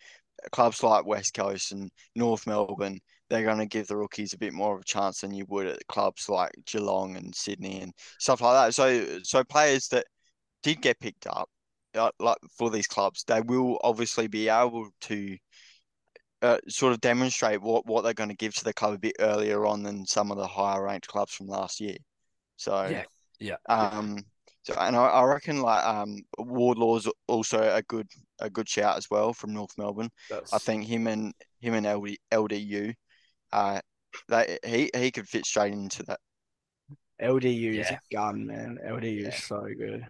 clubs 0.53 0.83
like 0.83 1.07
West 1.07 1.35
Coast 1.35 1.73
and 1.73 1.91
North 2.17 2.47
Melbourne, 2.47 3.00
they're 3.29 3.45
going 3.45 3.59
to 3.59 3.67
give 3.67 3.87
the 3.87 3.97
rookies 3.97 4.33
a 4.33 4.38
bit 4.38 4.53
more 4.53 4.75
of 4.75 4.83
a 4.83 4.85
chance 4.85 5.21
than 5.21 5.35
you 5.35 5.47
would 5.49 5.67
at 5.67 5.87
clubs 5.88 6.29
like 6.29 6.53
Geelong 6.67 7.17
and 7.17 7.35
Sydney 7.35 7.81
and 7.81 7.93
stuff 8.19 8.41
like 8.41 8.55
that. 8.67 8.75
So 8.75 9.21
so 9.23 9.45
players 9.45 9.88
that 9.88 10.07
did 10.62 10.83
get 10.83 11.00
picked 11.00 11.26
up 11.26 11.49
uh, 11.95 12.11
like 12.19 12.38
for 12.57 12.71
these 12.71 12.87
clubs, 12.87 13.25
they 13.25 13.41
will 13.41 13.79
obviously 13.83 14.26
be 14.29 14.49
able 14.49 14.88
to 15.03 15.37
uh, 16.43 16.59
sort 16.69 16.93
of 16.93 17.00
demonstrate 17.00 17.61
what, 17.61 17.87
what 17.87 18.03
they're 18.03 18.15
going 18.15 18.31
to 18.31 18.37
give 18.37 18.55
to 18.55 18.65
the 18.65 18.73
club 18.73 18.95
a 18.95 18.99
bit 18.99 19.17
earlier 19.21 19.67
on 19.67 19.83
than 19.83 20.07
some 20.07 20.31
of 20.31 20.38
the 20.38 20.47
higher 20.47 20.85
ranked 20.85 21.09
clubs 21.09 21.33
from 21.33 21.47
last 21.47 21.81
year. 21.81 21.97
So 22.61 22.87
Yeah, 22.90 23.05
yeah. 23.38 23.57
Um. 23.69 24.19
So 24.64 24.75
and 24.79 24.95
I, 24.95 25.07
I 25.07 25.25
reckon 25.25 25.62
like 25.62 25.83
um 25.87 26.19
Wardlaw's 26.38 27.09
also 27.26 27.62
a 27.62 27.81
good 27.83 28.07
a 28.38 28.50
good 28.50 28.69
shout 28.69 28.99
as 28.99 29.09
well 29.11 29.33
from 29.33 29.55
North 29.55 29.73
Melbourne. 29.79 30.11
That's 30.29 30.52
I 30.52 30.59
think 30.59 30.85
him 30.85 31.07
and 31.07 31.33
him 31.61 31.73
and 31.73 31.87
LD, 31.87 32.17
LDU, 32.31 32.93
uh, 33.52 33.81
that 34.29 34.64
he 34.64 34.90
he 34.95 35.11
could 35.11 35.26
fit 35.26 35.47
straight 35.47 35.73
into 35.73 36.02
that. 36.05 36.21
LDU 37.23 37.79
is 37.79 37.90
a 37.90 38.00
gun, 38.12 38.47
man. 38.47 38.79
LDU 38.87 39.23
Yeah. 39.23 39.29
is 39.29 39.43
so 39.45 39.62
good. 39.79 40.07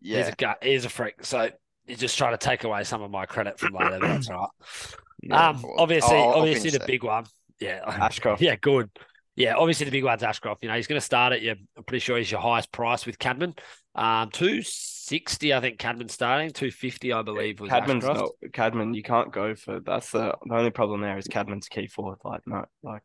He's 0.00 0.12
Yeah, 0.12 0.28
a 0.28 0.32
guy, 0.36 0.56
he's 0.62 0.86
a 0.86 0.88
freak. 0.90 1.22
So 1.24 1.50
he's 1.86 1.98
just 1.98 2.16
trying 2.16 2.32
to 2.32 2.38
take 2.38 2.64
away 2.64 2.84
some 2.84 3.02
of 3.02 3.10
my 3.10 3.26
credit 3.26 3.58
from 3.58 3.74
later, 3.74 3.98
but 4.00 4.08
that's 4.08 4.30
right. 4.30 4.48
Yeah. 5.22 5.48
Um, 5.50 5.62
obviously, 5.76 6.16
I'll- 6.16 6.30
I'll 6.30 6.38
obviously 6.40 6.70
the 6.70 6.78
that. 6.78 6.86
big 6.86 7.04
one. 7.04 7.26
Yeah, 7.60 7.82
Ashcroft. 7.86 8.40
yeah, 8.46 8.56
good. 8.56 8.88
Yeah, 9.36 9.54
obviously 9.56 9.84
the 9.86 9.92
big 9.92 10.04
one's 10.04 10.22
Ashcroft. 10.22 10.62
You 10.62 10.68
know, 10.68 10.74
he's 10.76 10.86
going 10.86 11.00
to 11.00 11.04
start 11.04 11.32
at 11.32 11.40
you. 11.40 11.52
I'm 11.76 11.84
pretty 11.84 12.00
sure 12.00 12.18
he's 12.18 12.30
your 12.30 12.40
highest 12.40 12.72
price 12.72 13.06
with 13.06 13.18
Cadman. 13.18 13.54
Um, 13.94 14.30
two 14.30 14.60
sixty, 14.62 15.54
I 15.54 15.60
think 15.60 15.78
Cadman's 15.78 16.12
starting. 16.12 16.50
Two 16.50 16.70
fifty, 16.70 17.12
I 17.12 17.22
believe, 17.22 17.60
was 17.60 17.70
Cadman's 17.70 18.04
Ashcroft. 18.04 18.34
not 18.42 18.52
Cadman. 18.52 18.94
You 18.94 19.02
can't 19.02 19.32
go 19.32 19.54
for 19.54 19.80
that's 19.80 20.10
the 20.10 20.34
the 20.44 20.54
only 20.54 20.70
problem 20.70 21.00
there 21.00 21.16
is 21.16 21.26
Cadman's 21.26 21.68
key 21.68 21.86
forward. 21.86 22.18
Like 22.24 22.42
no, 22.46 22.64
like 22.82 23.02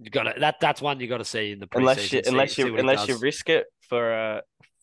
You 0.00 0.10
got 0.10 0.24
to 0.24 0.40
that. 0.40 0.56
That's 0.60 0.80
one 0.80 0.98
you 1.00 1.08
got 1.08 1.18
to 1.18 1.24
see 1.24 1.52
in 1.52 1.58
the 1.58 1.66
preseason. 1.66 1.78
unless 1.78 2.12
you 2.12 2.22
see- 2.22 2.28
unless 2.30 2.58
you 2.58 2.76
unless 2.78 3.08
you 3.08 3.18
risk 3.18 3.48
it 3.50 3.66
for 3.88 4.12
uh 4.12 4.40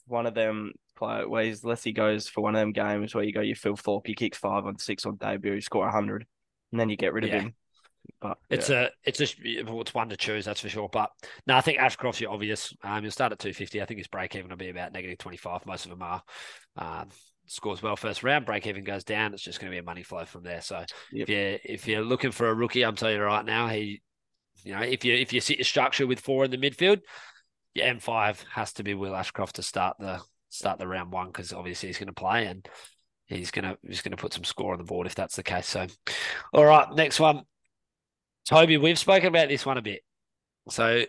one 0.07 0.25
of 0.25 0.33
them 0.33 0.73
play 0.97 1.25
ways. 1.25 1.63
Unless 1.63 1.83
he 1.83 1.91
goes 1.93 2.27
for 2.27 2.41
one 2.41 2.55
of 2.55 2.59
them 2.59 2.71
games 2.73 3.15
where 3.15 3.23
you 3.23 3.33
go, 3.33 3.41
you 3.41 3.55
Phil 3.55 3.75
Thorpe, 3.75 4.05
he 4.07 4.13
kicks 4.13 4.37
five 4.37 4.65
on 4.65 4.77
six 4.77 5.05
on 5.05 5.15
debut, 5.15 5.53
you 5.53 5.61
score 5.61 5.89
hundred, 5.89 6.25
and 6.71 6.79
then 6.79 6.89
you 6.89 6.97
get 6.97 7.13
rid 7.13 7.23
of 7.23 7.29
Yeah. 7.31 7.39
him. 7.41 7.53
But 8.21 8.37
It's 8.49 8.69
a, 8.69 8.89
it's 9.03 9.17
just, 9.17 9.37
well, 9.65 9.81
it's 9.81 9.93
one 9.93 10.09
to 10.09 10.17
choose, 10.17 10.45
that's 10.45 10.61
for 10.61 10.69
sure. 10.69 10.89
But 10.91 11.09
no, 11.47 11.55
I 11.55 11.61
think 11.61 11.79
Ashcroft's 11.79 12.21
your 12.21 12.31
obvious. 12.31 12.73
Um, 12.83 13.01
he'll 13.01 13.11
start 13.11 13.31
at 13.31 13.39
two 13.39 13.53
fifty. 13.53 13.81
I 13.81 13.85
think 13.85 13.97
his 13.97 14.07
break 14.07 14.35
even 14.35 14.49
will 14.49 14.57
be 14.57 14.69
about 14.69 14.93
negative 14.93 15.17
twenty 15.17 15.37
five. 15.37 15.65
Most 15.65 15.85
of 15.85 15.91
them 15.91 16.03
are. 16.03 16.21
Um, 16.77 17.09
scores 17.47 17.81
well 17.81 17.95
first 17.97 18.23
round. 18.23 18.45
Break 18.45 18.67
even 18.67 18.83
goes 18.83 19.03
down. 19.03 19.33
It's 19.33 19.43
just 19.43 19.59
going 19.59 19.71
to 19.71 19.75
be 19.75 19.79
a 19.79 19.83
money 19.83 20.03
flow 20.03 20.23
from 20.25 20.43
there. 20.43 20.61
So 20.61 20.85
Yep. 21.11 21.27
if 21.27 21.29
you 21.29 21.59
if 21.65 21.87
you're 21.87 22.03
looking 22.03 22.31
for 22.31 22.47
a 22.47 22.53
rookie, 22.53 22.83
I'm 22.85 22.95
telling 22.95 23.15
you 23.15 23.23
right 23.23 23.43
now, 23.43 23.67
he 23.67 24.01
You 24.63 24.75
know, 24.75 24.81
if 24.81 25.03
you 25.03 25.15
if 25.15 25.33
you 25.33 25.41
sit 25.41 25.57
your 25.57 25.65
structure 25.65 26.05
with 26.05 26.19
four 26.19 26.45
in 26.45 26.51
the 26.51 26.57
midfield, 26.57 26.99
your 27.73 27.87
M 27.87 27.99
five 27.99 28.45
has 28.51 28.73
to 28.73 28.83
be 28.83 28.93
Will 28.93 29.15
Ashcroft 29.15 29.55
to 29.55 29.63
start 29.63 29.97
the 29.99 30.21
start 30.49 30.77
the 30.77 30.87
round 30.87 31.11
one 31.11 31.27
because 31.27 31.51
obviously 31.53 31.89
he's 31.89 31.97
going 31.97 32.07
to 32.07 32.13
play 32.13 32.45
and 32.45 32.67
he's 33.25 33.51
going 33.51 33.65
to 33.65 33.77
he's 33.85 34.01
going 34.01 34.11
to 34.11 34.21
put 34.21 34.33
some 34.33 34.43
score 34.43 34.73
on 34.73 34.77
the 34.77 34.83
board 34.83 35.07
if 35.07 35.15
that's 35.15 35.35
the 35.35 35.43
case. 35.43 35.67
So, 35.67 35.87
all 36.53 36.65
right, 36.65 36.87
next 36.93 37.19
one, 37.19 37.41
Toby. 38.51 38.77
We've 38.77 38.99
spoken 38.99 39.27
about 39.27 39.47
this 39.47 39.65
one 39.65 39.77
a 39.77 39.81
bit. 39.81 40.01
So, 40.69 41.05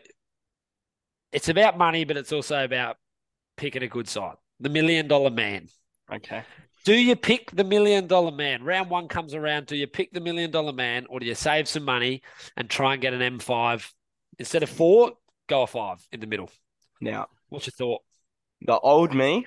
it's 1.32 1.48
about 1.48 1.76
money, 1.76 2.04
but 2.04 2.16
it's 2.16 2.32
also 2.32 2.62
about 2.64 2.96
picking 3.56 3.82
a 3.82 3.88
good 3.88 4.08
side. 4.08 4.36
The 4.60 4.68
million 4.68 5.08
dollar 5.08 5.30
man. 5.30 5.66
Okay. 6.12 6.44
Do 6.84 6.94
you 6.94 7.16
pick 7.16 7.50
the 7.50 7.64
million 7.64 8.06
dollar 8.06 8.30
man? 8.30 8.62
Round 8.62 8.90
one 8.90 9.08
comes 9.08 9.34
around. 9.34 9.66
Do 9.66 9.76
you 9.76 9.88
pick 9.88 10.12
the 10.12 10.20
million 10.20 10.52
dollar 10.52 10.72
man 10.72 11.06
or 11.08 11.18
do 11.18 11.26
you 11.26 11.34
save 11.34 11.66
some 11.68 11.84
money 11.84 12.22
and 12.56 12.70
try 12.70 12.92
and 12.92 13.02
get 13.02 13.12
an 13.12 13.38
M5? 13.38 13.90
Instead 14.38 14.62
of 14.62 14.70
four, 14.70 15.12
go 15.48 15.62
a 15.62 15.66
five 15.66 15.98
in 16.12 16.20
the 16.20 16.26
middle. 16.26 16.50
Now, 17.00 17.26
What's 17.48 17.66
your 17.66 17.72
thought? 17.72 18.02
the 18.60 18.78
old 18.78 19.14
me 19.14 19.46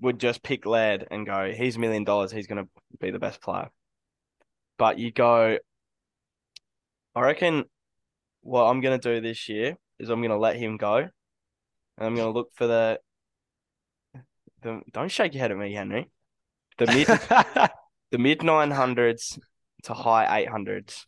would 0.00 0.20
just 0.20 0.42
pick 0.42 0.66
Laird 0.66 1.08
and 1.10 1.24
go, 1.24 1.50
he's 1.50 1.76
a 1.76 1.78
million 1.80 2.04
dollars, 2.04 2.32
he's 2.32 2.46
going 2.46 2.64
to 2.64 2.70
be 3.00 3.10
the 3.10 3.18
best 3.18 3.40
player. 3.40 3.70
But 4.78 4.98
you 4.98 5.10
go, 5.10 5.58
I 7.14 7.20
reckon 7.20 7.64
what 8.42 8.64
I'm 8.64 8.80
going 8.80 8.98
to 8.98 9.14
do 9.14 9.20
this 9.20 9.48
year 9.48 9.76
is 9.98 10.08
I'm 10.08 10.20
going 10.20 10.30
to 10.30 10.38
let 10.38 10.56
him 10.56 10.76
go. 10.76 10.96
And 10.96 11.10
I'm 11.98 12.14
going 12.14 12.26
to 12.26 12.32
look 12.32 12.50
for 12.54 12.66
the, 12.66 12.98
the. 14.62 14.80
Don't 14.92 15.10
shake 15.10 15.34
your 15.34 15.42
head 15.42 15.50
at 15.50 15.58
me, 15.58 15.74
Henry. 15.74 16.10
The 16.78 16.86
mid, 16.86 17.06
the 18.10 18.18
mid 18.18 18.40
900s 18.40 19.38
to 19.84 19.94
high 19.94 20.46
800s. 20.46 21.04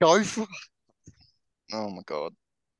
Go 0.00 0.22
for. 0.22 0.46
Oh 1.72 1.90
my 1.90 2.02
god! 2.06 2.32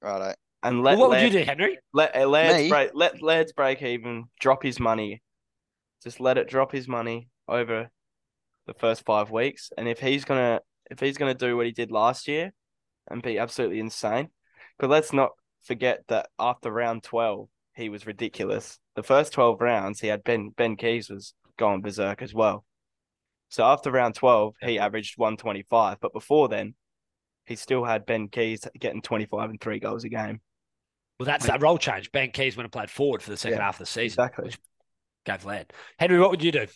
Right, 0.02 0.36
And 0.62 0.82
Well, 0.82 0.84
let 0.84 0.98
what 0.98 1.10
would 1.10 1.22
you 1.22 1.30
do, 1.30 1.44
Henry? 1.44 1.78
Let 1.92 2.14
uh, 2.14 2.26
Laird's 2.26 2.68
break 2.68 2.90
let 2.94 3.22
Laird's 3.22 3.52
break 3.52 3.82
even, 3.82 4.24
drop 4.40 4.62
his 4.62 4.78
money. 4.78 5.22
Just 6.02 6.20
let 6.20 6.38
it 6.38 6.48
drop 6.48 6.72
his 6.72 6.86
money 6.86 7.28
over 7.48 7.90
the 8.66 8.74
first 8.74 9.04
five 9.04 9.30
weeks. 9.30 9.70
And 9.76 9.88
if 9.88 10.00
he's 10.00 10.24
gonna 10.24 10.60
if 10.90 11.00
he's 11.00 11.16
gonna 11.16 11.34
do 11.34 11.56
what 11.56 11.66
he 11.66 11.72
did 11.72 11.90
last 11.90 12.28
year 12.28 12.52
and 13.08 13.22
be 13.22 13.38
absolutely 13.38 13.80
insane, 13.80 14.28
but 14.78 14.90
let's 14.90 15.12
not 15.12 15.30
forget 15.62 16.04
that 16.08 16.28
after 16.38 16.70
round 16.70 17.02
twelve 17.02 17.48
he 17.74 17.88
was 17.88 18.06
ridiculous. 18.06 18.78
The 18.94 19.02
first 19.02 19.32
twelve 19.32 19.60
rounds 19.60 20.00
he 20.00 20.08
had 20.08 20.24
Ben 20.24 20.50
Ben 20.56 20.76
Keays 20.76 21.10
was 21.10 21.34
going 21.58 21.82
berserk 21.82 22.22
as 22.22 22.34
well. 22.34 22.64
So 23.48 23.64
after 23.64 23.90
round 23.90 24.14
twelve 24.14 24.54
he 24.60 24.78
averaged 24.78 25.18
one 25.18 25.36
twenty 25.36 25.64
five, 25.68 25.98
but 26.00 26.12
before 26.12 26.48
then 26.48 26.74
he 27.46 27.56
still 27.56 27.84
had 27.84 28.06
Ben 28.06 28.28
Keays 28.28 28.66
getting 28.78 29.02
twenty 29.02 29.26
five 29.26 29.50
and 29.50 29.60
three 29.60 29.78
goals 29.78 30.04
a 30.04 30.08
game. 30.08 30.40
Well, 31.18 31.26
that's 31.26 31.46
that 31.46 31.62
role 31.62 31.78
change. 31.78 32.10
Ben 32.10 32.30
Keays 32.30 32.56
went 32.56 32.64
and 32.64 32.72
played 32.72 32.90
forward 32.90 33.22
for 33.22 33.30
the 33.30 33.36
second 33.36 33.58
Yeah, 33.58 33.64
half 33.64 33.76
of 33.76 33.80
the 33.80 33.86
season. 33.86 34.24
Exactly. 34.24 34.46
Which 34.46 34.58
gave 35.24 35.44
Laird. 35.44 35.72
Henry, 35.98 36.18
what 36.18 36.30
would 36.30 36.42
you 36.42 36.52
do? 36.52 36.66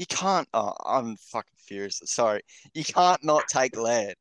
You 0.00 0.06
can't. 0.06 0.48
Uh, 0.54 0.72
oh, 0.72 0.98
I'm 0.98 1.16
fucking 1.18 1.58
furious. 1.58 2.00
Sorry, 2.06 2.40
you 2.72 2.84
can't 2.84 3.22
not 3.22 3.46
take 3.48 3.76
Laird. 3.76 4.14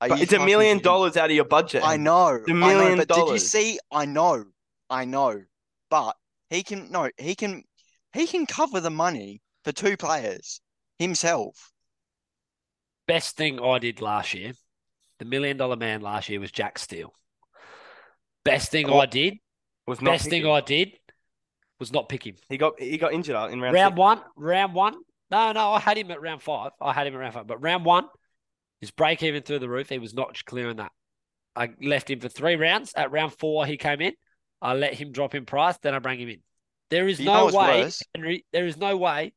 Are 0.00 0.08
But 0.08 0.16
you 0.18 0.22
it's 0.22 0.32
a 0.32 0.38
million 0.38 0.78
dollars 0.78 1.18
out 1.18 1.28
of 1.28 1.36
your 1.36 1.44
budget. 1.44 1.82
I 1.84 1.98
know. 1.98 2.28
a 2.28 2.50
I 2.50 2.52
know, 2.52 2.54
million 2.54 2.96
but 2.96 3.08
did 3.08 3.28
you 3.28 3.38
see? 3.38 3.78
I 3.92 4.06
know. 4.06 4.44
I 4.88 5.04
know. 5.04 5.42
But 5.90 6.16
he 6.48 6.62
can 6.62 6.90
no. 6.90 7.10
He 7.18 7.34
can. 7.34 7.64
He 8.14 8.26
can 8.26 8.46
cover 8.46 8.80
the 8.80 8.88
money 8.88 9.42
for 9.62 9.72
two 9.72 9.98
players 9.98 10.62
himself. 10.98 11.70
Best 13.06 13.36
thing 13.36 13.60
I 13.60 13.78
did 13.78 14.00
last 14.00 14.32
year, 14.32 14.52
the 15.18 15.26
million 15.26 15.58
dollar 15.58 15.76
man 15.76 16.00
last 16.00 16.30
year 16.30 16.40
was 16.40 16.50
Jack 16.50 16.78
Steele. 16.78 17.12
Best 18.42 18.70
thing 18.70 18.86
Cool. 18.86 19.00
I 19.02 19.06
did, 19.06 19.34
Was 19.86 20.00
not 20.00 20.12
best 20.12 20.24
thing 20.30 20.42
picking. 20.44 20.50
I 20.50 20.60
did 20.62 20.92
was 21.78 21.92
not 21.92 22.08
pick 22.08 22.26
him. 22.26 22.36
He 22.48 22.56
got 22.56 22.80
he 22.80 22.96
got 22.96 23.12
injured 23.12 23.36
uh, 23.36 23.48
in 23.48 23.60
round, 23.60 23.74
Round 23.74 23.92
six. 23.92 23.98
one, 23.98 24.20
round 24.36 24.72
one. 24.72 24.94
No, 25.30 25.52
no, 25.52 25.72
I 25.72 25.80
had 25.80 25.98
him 25.98 26.10
at 26.10 26.20
round 26.20 26.42
five. 26.42 26.70
I 26.80 26.92
had 26.92 27.06
him 27.06 27.14
at 27.14 27.20
round 27.20 27.34
five. 27.34 27.46
But 27.46 27.62
round 27.62 27.84
one, 27.84 28.04
his 28.80 28.90
break 28.90 29.22
even 29.22 29.42
through 29.42 29.58
the 29.58 29.68
roof. 29.68 29.88
He 29.88 29.98
was 29.98 30.14
not 30.14 30.44
clearing 30.44 30.76
that. 30.76 30.92
I 31.54 31.70
left 31.82 32.10
him 32.10 32.20
for 32.20 32.28
three 32.28 32.56
rounds. 32.56 32.92
At 32.94 33.10
round 33.10 33.32
four, 33.32 33.66
he 33.66 33.76
came 33.76 34.00
in. 34.00 34.12
I 34.62 34.74
let 34.74 34.94
him 34.94 35.12
drop 35.12 35.34
in 35.34 35.46
price. 35.46 35.78
Then 35.78 35.94
I 35.94 35.98
bring 35.98 36.20
him 36.20 36.28
in. 36.28 36.40
There 36.90 37.08
is 37.08 37.18
You 37.18 37.26
no 37.26 37.46
way, 37.46 37.82
worse? 37.82 38.02
Henry. 38.14 38.44
There 38.52 38.66
is 38.66 38.76
no 38.76 38.96
way, 38.96 39.32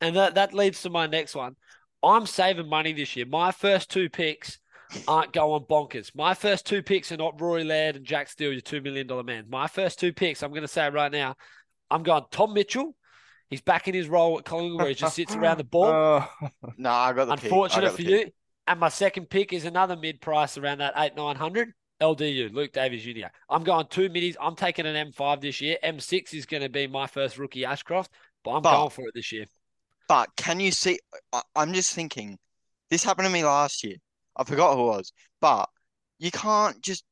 and 0.00 0.16
that 0.16 0.36
that 0.36 0.54
leads 0.54 0.82
to 0.82 0.90
my 0.90 1.06
next 1.06 1.34
one. 1.34 1.56
I'm 2.02 2.26
saving 2.26 2.68
money 2.68 2.92
this 2.92 3.16
year. 3.16 3.26
My 3.26 3.50
first 3.50 3.90
two 3.90 4.08
picks 4.08 4.58
aren't 5.08 5.32
going 5.32 5.64
bonkers. 5.64 6.12
My 6.14 6.34
first 6.34 6.66
two 6.66 6.82
picks 6.82 7.10
are 7.10 7.16
not 7.16 7.40
Rory 7.40 7.64
Laird 7.64 7.96
and 7.96 8.04
Jack 8.04 8.28
Steele, 8.28 8.52
your 8.52 8.60
two 8.60 8.80
million 8.80 9.06
dollar 9.06 9.24
man. 9.24 9.46
My 9.48 9.66
first 9.66 9.98
two 9.98 10.12
picks, 10.12 10.42
I'm 10.42 10.50
going 10.50 10.62
to 10.62 10.68
say 10.68 10.88
right 10.90 11.10
now, 11.10 11.34
I'm 11.90 12.02
going 12.02 12.24
Tom 12.30 12.54
Mitchell. 12.54 12.94
He's 13.52 13.60
back 13.60 13.86
in 13.86 13.94
his 13.94 14.08
role 14.08 14.38
at 14.38 14.44
Collingwood 14.44 14.80
where 14.80 14.88
he 14.88 14.94
just 14.94 15.14
sits 15.14 15.34
around 15.36 15.58
the 15.58 15.64
ball. 15.76 16.26
Oh, 16.42 16.48
No, 16.76 16.90
I 16.90 17.12
got 17.12 17.26
the 17.26 17.34
pick. 17.36 17.44
I 17.44 17.46
Unfortunate 17.46 17.82
got 17.82 17.90
for 17.92 17.96
pick. 17.98 18.06
you. 18.08 18.30
And 18.66 18.80
my 18.80 18.88
second 18.88 19.28
pick 19.30 19.52
is 19.52 19.64
another 19.64 19.94
mid 19.96 20.20
price 20.20 20.56
around 20.58 20.78
that 20.78 20.94
eight 20.96 21.14
nine 21.16 21.36
hundred. 21.36 21.72
LDU, 22.00 22.52
Luke 22.52 22.72
Davies-Uniacke 22.72 23.30
I'm 23.48 23.62
going 23.62 23.86
two 23.88 24.08
middies. 24.08 24.36
I'm 24.40 24.56
taking 24.56 24.86
an 24.86 25.12
M5 25.12 25.40
this 25.40 25.60
year. 25.60 25.76
M6 25.84 26.34
is 26.34 26.46
going 26.46 26.64
to 26.64 26.68
be 26.68 26.88
my 26.88 27.06
first 27.06 27.38
rookie 27.38 27.64
Ashcroft, 27.64 28.10
but 28.42 28.50
I'm 28.56 28.62
But- 28.62 28.76
going 28.76 28.90
for 28.90 29.02
it 29.06 29.12
this 29.14 29.30
year. 29.30 29.44
But 30.08 30.30
can 30.36 30.58
you 30.58 30.72
see? 30.72 30.98
I, 31.32 31.42
I'm 31.54 31.72
just 31.72 31.92
thinking, 31.94 32.38
this 32.90 33.04
happened 33.04 33.26
to 33.28 33.32
me 33.32 33.44
last 33.44 33.84
year. 33.84 33.96
I 34.36 34.42
forgot 34.42 34.74
who 34.74 34.82
it 34.82 34.86
was, 34.96 35.12
but 35.40 35.68
you 36.18 36.30
can't 36.32 36.80
just 36.82 37.04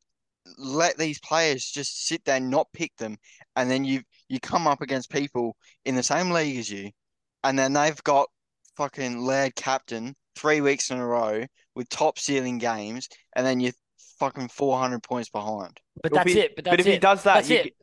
let 0.58 0.96
these 0.96 1.20
players 1.20 1.64
just 1.64 2.06
sit 2.06 2.24
there 2.24 2.36
and 2.36 2.50
not 2.50 2.68
pick 2.72 2.94
them, 2.96 3.16
and 3.56 3.70
then 3.70 3.84
you 3.84 4.02
you 4.28 4.40
come 4.40 4.66
up 4.66 4.80
against 4.80 5.10
people 5.10 5.56
in 5.84 5.94
the 5.94 6.02
same 6.02 6.30
league 6.30 6.56
as 6.58 6.70
you, 6.70 6.90
and 7.44 7.58
then 7.58 7.72
they've 7.72 8.02
got 8.04 8.28
fucking 8.76 9.20
Laird 9.20 9.54
captain 9.54 10.14
three 10.36 10.60
weeks 10.60 10.90
in 10.90 10.98
a 10.98 11.06
row 11.06 11.44
with 11.74 11.88
top 11.88 12.18
ceiling 12.18 12.58
games, 12.58 13.08
and 13.36 13.44
then 13.46 13.60
you're 13.60 13.72
fucking 14.18 14.48
400 14.48 15.02
points 15.02 15.28
behind. 15.30 15.78
But 16.02 16.12
It'll 16.12 16.16
that's 16.24 16.34
be- 16.34 16.40
it. 16.40 16.56
But 16.56 16.64
that's 16.64 16.72
but 16.72 16.80
if 16.80 16.86
it. 16.86 16.92
he 16.92 16.98
does 16.98 17.22
that, 17.24 17.34
that's 17.34 17.50
you, 17.50 17.56
it. 17.58 17.74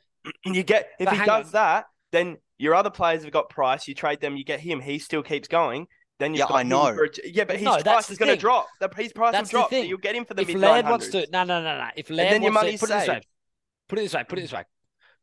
you 0.45 0.63
get 0.63 0.89
if 0.99 1.05
But 1.05 1.17
he 1.19 1.25
does 1.25 1.47
on. 1.47 1.51
that, 1.53 1.85
then 2.11 2.37
your 2.57 2.73
other 2.75 2.89
players 2.89 3.23
have 3.23 3.31
got 3.31 3.49
price. 3.49 3.87
You 3.87 3.93
trade 3.93 4.19
them, 4.21 4.35
you 4.37 4.43
get 4.43 4.59
him. 4.59 4.79
He 4.79 4.99
still 4.99 5.23
keeps 5.23 5.47
going. 5.47 5.87
Then 6.19 6.33
you've 6.33 6.49
Yeah, 6.49 6.55
I 6.55 6.63
know. 6.63 6.87
a- 6.87 7.29
yeah, 7.29 7.43
but 7.43 7.57
his 7.57 7.65
No, 7.65 7.77
price 7.77 8.09
is 8.09 8.17
going 8.17 8.31
to 8.31 8.37
drop. 8.37 8.67
The, 8.79 8.89
his 8.97 9.13
price 9.13 9.33
That's 9.33 9.51
will 9.53 9.59
drop. 9.61 9.69
So 9.69 9.77
you'll 9.77 9.99
get 9.99 10.15
him 10.15 10.25
for 10.25 10.33
the 10.33 10.41
If 10.41 10.47
mid 10.47 10.57
Laird 10.57 10.85
wants 10.85 11.09
to, 11.09 11.27
no, 11.31 11.43
no, 11.43 11.61
no, 11.61 11.77
no. 11.77 11.89
If 11.95 12.09
Laird 12.09 12.33
then 12.33 12.41
your 12.41 12.51
wants 12.51 12.61
to, 12.61 12.65
money's 12.65 12.79
put 12.79 12.89
it 12.89 12.93
this 12.99 13.07
way. 13.07 13.21
Put 13.87 13.99
it 13.99 14.01
this 14.03 14.13
way. 14.13 14.23
Put 14.27 14.39
it 14.39 14.41
this 14.41 14.51
way. 14.53 14.63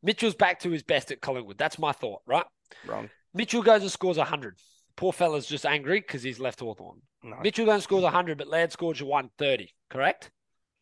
Mitchell's 0.03 0.35
back 0.35 0.61
to 0.61 0.71
his 0.71 0.83
best 0.83 1.11
at 1.11 1.21
Collingwood. 1.21 1.59
That's 1.59 1.79
my 1.79 1.93
thought, 1.93 2.21
right? 2.27 2.45
Wrong. 2.87 3.11
Mitchell 3.33 3.63
goes 3.63 3.83
and 3.83 3.91
scores 3.91 4.19
100. 4.19 4.59
Poor 4.97 5.13
fella's 5.13 5.47
just 5.47 5.67
angry 5.67 6.01
because 6.01 6.23
he's 6.23 6.39
left 6.39 6.61
Hawthorn. 6.61 7.01
No. 7.23 7.37
Mitchell 7.43 7.67
goes 7.67 7.75
and 7.75 7.83
scores 7.83 8.05
100, 8.05 8.39
but 8.39 8.47
Laird 8.47 8.71
scores 8.71 9.01
you 9.01 9.07
130, 9.07 9.73
correct? 9.91 10.31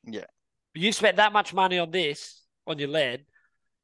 Yeah. 0.04 0.24
You 0.74 0.92
spent 0.92 1.16
that 1.16 1.32
much 1.32 1.54
money 1.54 1.78
on 1.78 1.90
this, 1.90 2.42
on 2.66 2.78
your 2.78 2.88
Laird, 2.88 3.24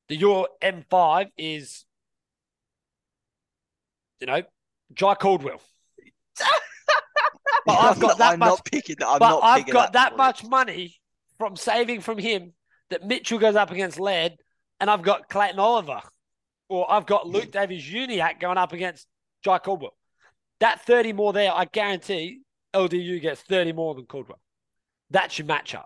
that 0.08 0.16
your 0.16 0.48
M5 0.60 1.30
is, 1.38 1.84
you 4.20 4.26
know, 4.26 4.42
Jye 4.92 5.14
Caldwell. 5.14 5.60
But 7.66 7.72
I've 7.80 8.00
got 8.00 8.18
that 8.18 8.32
I'm 8.34 8.38
much- 8.38 8.48
not 8.48 8.64
picking. 8.64 8.96
I'm 9.04 9.18
but 9.18 9.28
not 9.28 9.44
I've 9.44 9.66
got 9.66 9.92
that 9.92 10.12
it. 10.12 10.16
much 10.18 10.44
money 10.44 10.94
from 11.38 11.56
saving 11.56 12.00
from 12.00 12.18
him 12.18 12.52
that 12.90 13.04
Mitchell 13.06 13.38
goes 13.38 13.56
up 13.56 13.70
against 13.70 14.00
Laird, 14.00 14.36
and 14.80 14.90
I've 14.90 15.02
got 15.02 15.28
Clayton 15.28 15.58
Oliver, 15.58 16.00
or 16.68 16.90
I've 16.90 17.04
got 17.06 17.26
Luke 17.26 17.50
Davies 17.50 17.84
Uniacke 17.84 18.40
going 18.40 18.56
up 18.58 18.72
against 18.72 19.06
Jye 19.44 19.58
Caldwell. 19.58 19.94
That 20.60 20.80
30 20.86 21.12
more 21.12 21.32
there, 21.32 21.52
I 21.52 21.66
guarantee 21.66 22.40
LDU 22.74 23.20
gets 23.20 23.42
30 23.42 23.72
more 23.72 23.94
than 23.94 24.06
Caldwell. 24.06 24.40
That's 25.10 25.38
your 25.38 25.46
matchup. 25.46 25.84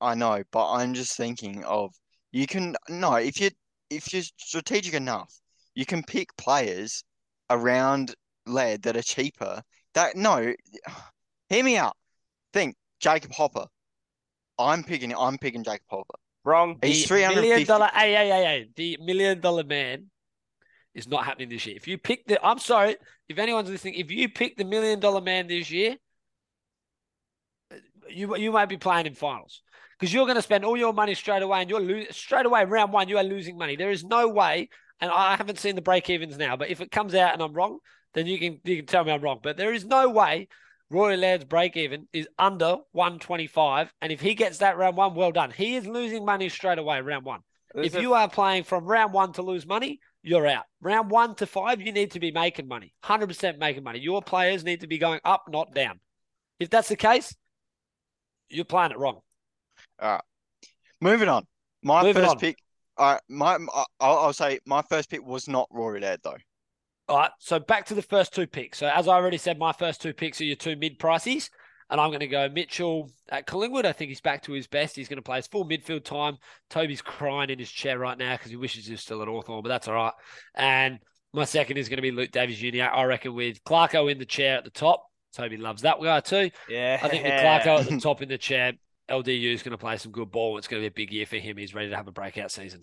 I 0.00 0.14
know, 0.14 0.42
but 0.50 0.72
I'm 0.72 0.94
just 0.94 1.16
thinking 1.16 1.64
of 1.64 1.92
you 2.32 2.46
can 2.46 2.76
no 2.88 3.14
if 3.14 3.40
you 3.40 3.50
if 3.90 4.12
you're 4.12 4.22
strategic 4.22 4.94
enough, 4.94 5.32
you 5.74 5.84
can 5.84 6.02
pick 6.02 6.36
players 6.36 7.02
around 7.50 8.14
lead 8.46 8.82
that 8.82 8.96
are 8.96 9.02
cheaper. 9.02 9.62
That 9.98 10.14
no, 10.14 10.54
hear 11.48 11.64
me 11.64 11.76
out. 11.76 11.96
Think 12.52 12.76
Jacob 13.00 13.32
Hopper. 13.32 13.66
I'm 14.56 14.84
picking. 14.84 15.12
I'm 15.12 15.38
picking 15.38 15.64
Jacob 15.64 15.86
Hopper. 15.90 16.14
Wrong. 16.44 16.78
He's 16.80 17.04
three 17.04 17.24
hundred 17.24 17.40
million 17.40 17.66
dollar, 17.66 17.90
hey, 17.92 18.14
hey, 18.14 18.28
hey, 18.28 18.44
hey, 18.44 18.68
the 18.76 19.04
million 19.04 19.40
dollar 19.40 19.64
man 19.64 20.04
is 20.94 21.08
not 21.08 21.24
happening 21.24 21.48
this 21.48 21.66
year. 21.66 21.74
If 21.74 21.88
you 21.88 21.98
pick 21.98 22.28
the, 22.28 22.38
I'm 22.46 22.60
sorry, 22.60 22.94
if 23.28 23.38
anyone's 23.38 23.70
listening, 23.70 23.94
if 23.94 24.08
you 24.12 24.28
pick 24.28 24.56
the 24.56 24.64
million 24.64 25.00
dollar 25.00 25.20
man 25.20 25.48
this 25.48 25.68
year, 25.68 25.96
uh, 27.72 27.78
you 28.08 28.36
you 28.36 28.52
might 28.52 28.68
be 28.68 28.76
playing 28.76 29.06
in 29.06 29.14
finals 29.14 29.62
because 29.98 30.14
you're 30.14 30.26
going 30.26 30.36
to 30.36 30.42
spend 30.42 30.64
all 30.64 30.76
your 30.76 30.92
money 30.92 31.16
straight 31.16 31.42
away, 31.42 31.62
and 31.62 31.68
you're 31.68 31.80
lo- 31.80 32.04
straight 32.12 32.46
away 32.46 32.64
round 32.64 32.92
one. 32.92 33.08
You 33.08 33.18
are 33.18 33.24
losing 33.24 33.58
money. 33.58 33.74
There 33.74 33.90
is 33.90 34.04
no 34.04 34.28
way, 34.28 34.68
and 35.00 35.10
I 35.10 35.34
haven't 35.34 35.58
seen 35.58 35.74
the 35.74 35.82
break 35.82 36.08
evens 36.08 36.38
now, 36.38 36.56
but 36.56 36.70
if 36.70 36.80
it 36.80 36.92
comes 36.92 37.16
out 37.16 37.32
and 37.32 37.42
I'm 37.42 37.52
wrong, 37.52 37.80
then 38.14 38.26
you 38.26 38.38
can 38.38 38.60
you 38.64 38.76
can 38.76 38.86
tell 38.86 39.04
me 39.04 39.12
I'm 39.12 39.20
wrong. 39.20 39.40
But 39.42 39.56
there 39.56 39.72
is 39.72 39.84
no 39.84 40.08
way 40.08 40.48
Rory 40.90 41.16
Laird's 41.16 41.44
break 41.44 41.76
even 41.76 42.08
is 42.12 42.28
under 42.38 42.76
125. 42.92 43.92
And 44.00 44.10
if 44.12 44.20
he 44.20 44.34
gets 44.34 44.58
that 44.58 44.76
round 44.78 44.96
one, 44.96 45.14
well 45.14 45.32
done. 45.32 45.50
He 45.50 45.76
is 45.76 45.86
losing 45.86 46.24
money 46.24 46.48
straight 46.48 46.78
away 46.78 47.00
round 47.00 47.24
one. 47.24 47.40
There's 47.74 47.88
if 47.88 47.94
a- 47.96 48.00
you 48.00 48.14
are 48.14 48.28
playing 48.28 48.64
from 48.64 48.86
round 48.86 49.12
one 49.12 49.32
to 49.34 49.42
lose 49.42 49.66
money, 49.66 50.00
you're 50.22 50.46
out. 50.46 50.64
Round 50.80 51.10
one 51.10 51.34
to 51.36 51.46
five, 51.46 51.80
you 51.82 51.92
need 51.92 52.12
to 52.12 52.20
be 52.20 52.30
making 52.30 52.66
money. 52.66 52.94
100% 53.04 53.58
making 53.58 53.84
money. 53.84 53.98
Your 54.00 54.22
players 54.22 54.64
need 54.64 54.80
to 54.80 54.86
be 54.86 54.98
going 54.98 55.20
up, 55.24 55.44
not 55.50 55.74
down. 55.74 56.00
If 56.58 56.70
that's 56.70 56.88
the 56.88 56.96
case, 56.96 57.34
you're 58.48 58.64
playing 58.64 58.92
it 58.92 58.98
wrong. 58.98 59.20
All 60.00 60.10
right. 60.12 60.20
Moving 61.00 61.28
on. 61.28 61.46
My 61.82 62.02
Moving 62.02 62.22
first 62.22 62.30
on. 62.32 62.38
pick. 62.38 62.56
Uh, 62.96 63.18
my 63.28 63.54
I- 63.56 63.84
I'll, 64.00 64.18
I'll 64.18 64.32
say 64.32 64.58
my 64.66 64.82
first 64.82 65.08
pick 65.10 65.24
was 65.24 65.46
not 65.46 65.68
Rory 65.70 66.00
Laird 66.00 66.20
though. 66.24 66.36
All 67.08 67.16
right. 67.18 67.30
So 67.38 67.58
back 67.58 67.86
to 67.86 67.94
the 67.94 68.02
first 68.02 68.34
two 68.34 68.46
picks. 68.46 68.78
So 68.78 68.86
as 68.86 69.08
I 69.08 69.14
already 69.14 69.38
said, 69.38 69.58
my 69.58 69.72
first 69.72 70.02
two 70.02 70.12
picks 70.12 70.40
are 70.40 70.44
your 70.44 70.56
two 70.56 70.76
mid 70.76 70.98
prices. 70.98 71.50
And 71.90 71.98
I'm 71.98 72.10
going 72.10 72.20
to 72.20 72.26
go 72.26 72.50
Mitchell 72.50 73.10
at 73.30 73.46
Collingwood. 73.46 73.86
I 73.86 73.92
think 73.92 74.10
he's 74.10 74.20
back 74.20 74.42
to 74.42 74.52
his 74.52 74.66
best. 74.66 74.94
He's 74.94 75.08
going 75.08 75.16
to 75.16 75.22
play 75.22 75.36
his 75.36 75.46
full 75.46 75.66
midfield 75.66 76.04
time. 76.04 76.36
Toby's 76.68 77.00
crying 77.00 77.48
in 77.48 77.58
his 77.58 77.70
chair 77.70 77.98
right 77.98 78.18
now 78.18 78.34
because 78.36 78.50
he 78.50 78.56
wishes 78.56 78.84
he 78.84 78.92
was 78.92 79.00
still 79.00 79.22
at 79.22 79.28
Hawthorn, 79.28 79.62
but 79.62 79.70
that's 79.70 79.88
all 79.88 79.94
right. 79.94 80.12
And 80.54 80.98
my 81.32 81.44
second 81.44 81.78
is 81.78 81.88
going 81.88 81.96
to 81.96 82.02
be 82.02 82.10
Luke 82.10 82.30
Davies-Uniacke 82.30 82.92
I 82.92 83.04
reckon 83.04 83.34
with 83.34 83.64
Clarko 83.64 84.12
in 84.12 84.18
the 84.18 84.26
chair 84.26 84.58
at 84.58 84.64
the 84.64 84.70
top. 84.70 85.04
Toby 85.34 85.56
loves 85.56 85.82
that 85.82 85.98
guy 86.02 86.20
too. 86.20 86.50
yeah. 86.68 87.00
I 87.02 87.08
think 87.08 87.24
with 87.24 87.32
Clarko 87.32 87.80
at 87.80 87.88
the 87.88 88.00
top 88.02 88.20
in 88.20 88.28
the 88.28 88.38
chair, 88.38 88.74
LDU 89.10 89.54
is 89.54 89.62
going 89.62 89.72
to 89.72 89.78
play 89.78 89.96
some 89.96 90.12
good 90.12 90.30
ball. 90.30 90.58
It's 90.58 90.68
going 90.68 90.82
to 90.82 90.90
be 90.90 90.92
a 90.92 91.06
big 91.06 91.12
year 91.12 91.24
for 91.24 91.36
him. 91.36 91.56
He's 91.56 91.74
ready 91.74 91.88
to 91.88 91.96
have 91.96 92.08
a 92.08 92.12
breakout 92.12 92.50
season. 92.50 92.82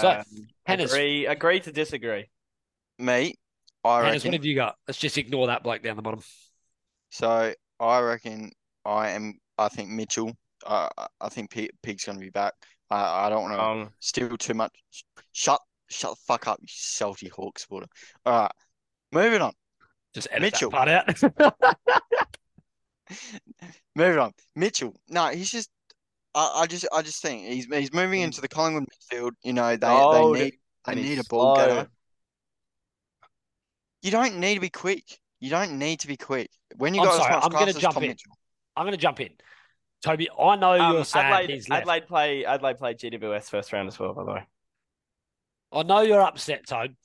So, 0.00 0.10
Um, 0.10 0.24
Hannah's, 0.66 0.92
agree, 0.92 1.26
agree 1.26 1.60
to 1.60 1.72
disagree. 1.72 2.30
Me, 2.98 3.34
I 3.84 3.96
Hannah's, 3.98 4.12
reckon. 4.24 4.28
what 4.30 4.34
have 4.34 4.44
you 4.44 4.54
got? 4.54 4.76
Let's 4.88 4.98
just 4.98 5.18
ignore 5.18 5.48
that 5.48 5.62
bloke 5.62 5.82
down 5.82 5.96
the 5.96 6.02
bottom. 6.02 6.22
So 7.10 7.52
I 7.80 8.00
reckon 8.00 8.52
I 8.84 9.10
am. 9.10 9.34
I 9.58 9.68
think 9.68 9.90
Mitchell. 9.90 10.32
I 10.66 10.88
I- 10.96 11.06
I 11.20 11.28
think 11.28 11.50
P- 11.50 11.70
Pig's 11.82 12.04
going 12.04 12.18
to 12.18 12.24
be 12.24 12.30
back. 12.30 12.54
I 12.90 13.26
I 13.26 13.28
don't 13.28 13.42
want 13.42 13.54
to 13.54 13.58
Wrong. 13.58 13.92
steal 14.00 14.36
too 14.38 14.54
much. 14.54 14.72
Shut 15.32 15.60
shut 15.90 16.12
the 16.12 16.16
fuck 16.26 16.46
up, 16.48 16.58
you 16.60 16.66
salty 16.70 17.28
Hawk 17.28 17.58
supporter. 17.58 17.86
All 18.24 18.42
right, 18.42 18.52
moving 19.12 19.42
on. 19.42 19.52
Just 20.14 20.28
edit 20.30 20.42
Mitchell. 20.42 20.70
that 20.70 21.06
part 21.06 21.42
out. 21.42 21.76
Moving 23.96 24.18
on. 24.18 24.32
Mitchell. 24.56 24.94
No, 25.08 25.28
he's 25.28 25.50
just. 25.50 25.70
I, 26.34 26.62
I 26.62 26.66
just 26.66 26.86
I 26.92 27.02
just 27.02 27.22
think 27.22 27.46
he's 27.46 27.66
he's 27.66 27.92
moving 27.92 28.20
into 28.20 28.40
the 28.40 28.48
Collingwood 28.48 28.84
midfield. 28.84 29.32
You 29.42 29.52
know 29.52 29.76
they 29.76 29.86
Old 29.86 30.36
they 30.36 30.44
need 30.44 30.54
they 30.86 30.94
need 30.96 31.18
a 31.18 31.24
ball 31.24 31.54
slow. 31.56 31.66
getter. 31.66 31.88
You 34.02 34.10
don't 34.10 34.36
need 34.38 34.54
to 34.56 34.60
be 34.60 34.70
quick. 34.70 35.18
You 35.40 35.50
don't 35.50 35.78
need 35.78 36.00
to 36.00 36.06
be 36.06 36.16
quick. 36.16 36.50
When 36.76 36.94
you 36.94 37.00
I'm 37.00 37.06
got 37.06 37.16
sorry, 37.16 37.30
as 37.30 37.36
much 37.36 37.44
I'm 37.44 37.50
gonna 37.50 37.64
class 37.64 37.76
as 37.76 37.82
jump 37.82 37.94
Tom 37.94 38.02
in. 38.04 38.08
Mitchell. 38.10 38.38
I'm 38.76 38.84
going 38.84 38.92
to 38.92 39.00
jump 39.00 39.20
in. 39.20 39.30
Toby, 40.02 40.28
I 40.38 40.56
know 40.56 40.72
Um, 40.78 40.94
you're 40.96 41.04
sad 41.04 41.26
Adelaide, 41.32 41.50
he's 41.54 41.68
left. 41.68 41.82
Adelaide 41.82 42.06
play 42.08 42.44
Adelaide 42.44 42.76
play 42.78 42.94
GWS 42.94 43.48
first 43.50 43.72
round 43.72 43.88
as 43.88 43.98
well, 43.98 44.12
by 44.14 44.24
the 44.24 44.32
way. 44.32 44.42
I 45.72 45.82
know 45.84 46.00
you're 46.00 46.20
upset, 46.20 46.66
Toad, 46.66 46.96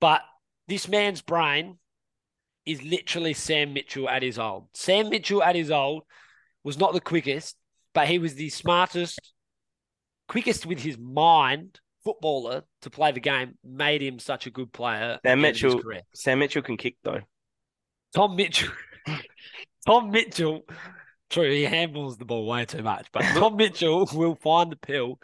but 0.00 0.22
this 0.68 0.88
man's 0.88 1.22
brain 1.22 1.78
is 2.66 2.82
literally 2.82 3.32
Sam 3.34 3.72
Mitchell 3.72 4.08
at 4.08 4.22
his 4.22 4.38
old. 4.38 4.68
Sam 4.74 5.08
Mitchell 5.08 5.42
at 5.42 5.54
his 5.56 5.70
old 5.70 6.02
was 6.62 6.76
not 6.78 6.92
the 6.92 7.00
quickest, 7.00 7.56
but 7.94 8.08
he 8.08 8.18
was 8.18 8.34
the 8.34 8.48
smartest, 8.48 9.18
quickest 10.28 10.66
with 10.66 10.80
his 10.80 10.98
mind 10.98 11.80
footballer 12.04 12.62
to 12.82 12.90
play 12.90 13.12
the 13.12 13.20
game, 13.20 13.58
made 13.64 14.02
him 14.02 14.18
such 14.18 14.46
a 14.46 14.50
good 14.50 14.72
player. 14.72 15.12
at 15.14 15.22
the 15.22 15.30
end 15.30 15.44
of 15.44 15.54
his 15.54 15.62
Mitchell- 15.62 16.00
Sam 16.14 16.38
Mitchell 16.38 16.62
can 16.62 16.76
kick 16.76 16.96
though. 17.02 17.20
Tom 18.14 18.36
Mitchell. 18.36 18.72
Tom 19.86 20.10
Mitchell. 20.10 20.62
True, 21.30 21.50
he 21.50 21.62
handles 21.62 22.16
the 22.18 22.24
ball 22.24 22.46
way 22.46 22.64
too 22.64 22.82
much, 22.82 23.06
but 23.12 23.22
Tom 23.22 23.56
Mitchell 23.58 24.08
will 24.14 24.34
find 24.34 24.72
the 24.72 24.76
pill 24.76 25.18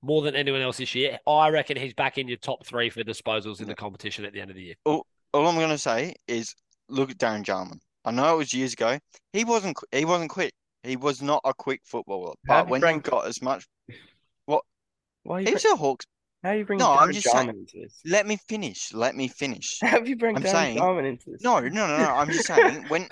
more 0.00 0.22
than 0.22 0.34
anyone 0.34 0.62
else 0.62 0.78
this 0.78 0.94
year. 0.94 1.18
I 1.26 1.50
reckon 1.50 1.76
he's 1.76 1.92
back 1.94 2.16
in 2.18 2.26
your 2.26 2.38
top 2.38 2.66
three 2.66 2.88
for 2.90 3.02
disposals 3.04 3.60
in 3.60 3.68
the 3.68 3.74
competition 3.74 4.24
at 4.24 4.32
the 4.32 4.40
end 4.40 4.50
of 4.50 4.56
the 4.56 4.62
year. 4.62 4.74
All 4.84 5.04
I'm 5.34 5.58
gonna 5.58 5.76
say 5.78 6.14
is 6.26 6.54
look 6.88 7.10
at 7.10 7.18
Darren 7.18 7.42
Jarman. 7.42 7.80
I 8.04 8.10
know 8.10 8.34
it 8.34 8.38
was 8.38 8.52
years 8.54 8.72
ago. 8.72 8.98
He 9.32 9.44
wasn't 9.44 9.76
he 9.92 10.04
wasn't 10.04 10.30
quick. 10.30 10.52
He 10.84 10.96
was 10.96 11.22
not 11.22 11.40
a 11.44 11.54
quick 11.54 11.80
footballer. 11.84 12.34
But 12.44 12.68
when 12.68 12.80
bring- 12.80 12.96
you 12.96 13.02
got 13.02 13.26
as 13.26 13.40
much, 13.40 13.66
what? 14.46 14.64
Why 15.22 15.40
he 15.40 15.44
bring, 15.52 15.56
a 15.72 15.76
Hawks. 15.76 16.06
how 16.42 16.50
are 16.50 16.56
you 16.56 16.64
bring 16.64 16.78
No, 16.80 16.92
I'm 16.92 17.12
just 17.12 17.30
saying- 17.30 17.48
into 17.50 17.78
this? 17.82 18.00
Let 18.04 18.26
me 18.26 18.36
finish. 18.48 18.92
Let 18.92 19.14
me 19.14 19.28
finish. 19.28 19.78
How 19.82 19.88
have 19.88 20.08
you 20.08 20.16
bring 20.16 20.36
I'm 20.36 20.42
Darren 20.42 20.50
saying- 20.50 21.06
into 21.06 21.30
this? 21.30 21.42
No, 21.42 21.60
no, 21.60 21.68
no, 21.86 21.96
no. 21.98 22.10
I'm 22.10 22.28
just 22.30 22.46
saying 22.46 22.84
when 22.88 23.06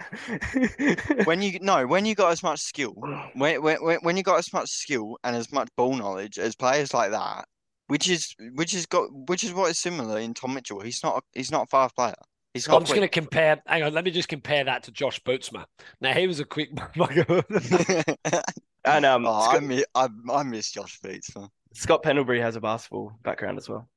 when 1.24 1.42
you 1.42 1.58
no 1.60 1.86
when 1.86 2.04
you 2.04 2.14
got 2.14 2.32
as 2.32 2.42
much 2.42 2.60
skill 2.60 2.92
when 3.34 3.62
when 3.62 3.76
when- 3.84 3.98
when 4.02 4.16
you 4.16 4.22
got 4.22 4.38
as 4.38 4.52
much 4.52 4.68
skill 4.70 5.16
and 5.24 5.36
as 5.36 5.52
much 5.52 5.68
ball 5.76 5.94
knowledge 5.94 6.38
as 6.38 6.56
players 6.56 6.92
like 6.94 7.10
that, 7.12 7.44
which 7.88 8.08
is 8.08 8.34
which 8.54 8.74
is 8.74 8.86
got 8.86 9.08
which 9.28 9.44
is 9.44 9.52
what 9.52 9.70
is 9.70 9.78
similar 9.78 10.18
in 10.18 10.34
Tom 10.34 10.54
Mitchell. 10.54 10.80
He's 10.80 11.02
not 11.04 11.22
he's 11.32 11.52
not 11.52 11.64
a 11.64 11.66
fast 11.66 11.94
player. 11.94 12.14
He's 12.54 12.68
I'm 12.68 12.80
just 12.80 12.90
going 12.90 13.02
to 13.02 13.08
compare. 13.08 13.62
Hang 13.66 13.84
on, 13.84 13.94
let 13.94 14.04
me 14.04 14.10
just 14.10 14.28
compare 14.28 14.64
that 14.64 14.82
to 14.84 14.90
Josh 14.90 15.22
Bootsma. 15.22 15.64
Now 16.00 16.12
he 16.12 16.26
was 16.26 16.40
a 16.40 16.44
quick 16.44 16.74
motherfucker. 16.74 18.42
and 18.84 19.04
um, 19.06 19.26
oh, 19.26 19.32
I 19.32 19.50
Scott, 19.50 19.62
miss 19.62 19.84
I, 19.94 20.08
I 20.32 20.42
miss 20.42 20.70
Josh 20.72 20.98
Beats. 21.00 21.30
Scott 21.74 22.02
Pendlebury 22.02 22.40
has 22.40 22.56
a 22.56 22.60
basketball 22.60 23.12
background 23.22 23.58
as 23.58 23.68
well. 23.68 23.88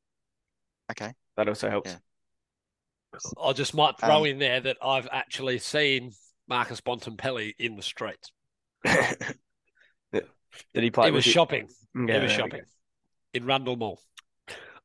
Okay. 0.91 1.13
That 1.37 1.47
also 1.47 1.69
helps. 1.69 1.91
Yeah. 1.91 1.97
I 3.41 3.53
just 3.53 3.73
might 3.73 3.97
throw 3.99 4.21
Um, 4.21 4.25
in 4.25 4.39
there 4.39 4.61
that 4.61 4.77
I've 4.83 5.07
actually 5.11 5.59
seen 5.59 6.11
Marcus 6.47 6.81
Bontempelli 6.81 7.53
in 7.57 7.75
the 7.75 7.81
streets. 7.81 8.31
Did 8.85 10.23
he 10.73 10.91
play? 10.91 11.07
he 11.07 11.11
was 11.11 11.23
shopping. 11.23 11.67
Yeah, 11.95 12.01
he 12.01 12.01
was 12.01 12.11
there 12.13 12.21
we 12.21 12.29
shopping 12.29 12.61
in 13.33 13.45
Rundle 13.45 13.75
Mall. 13.75 13.99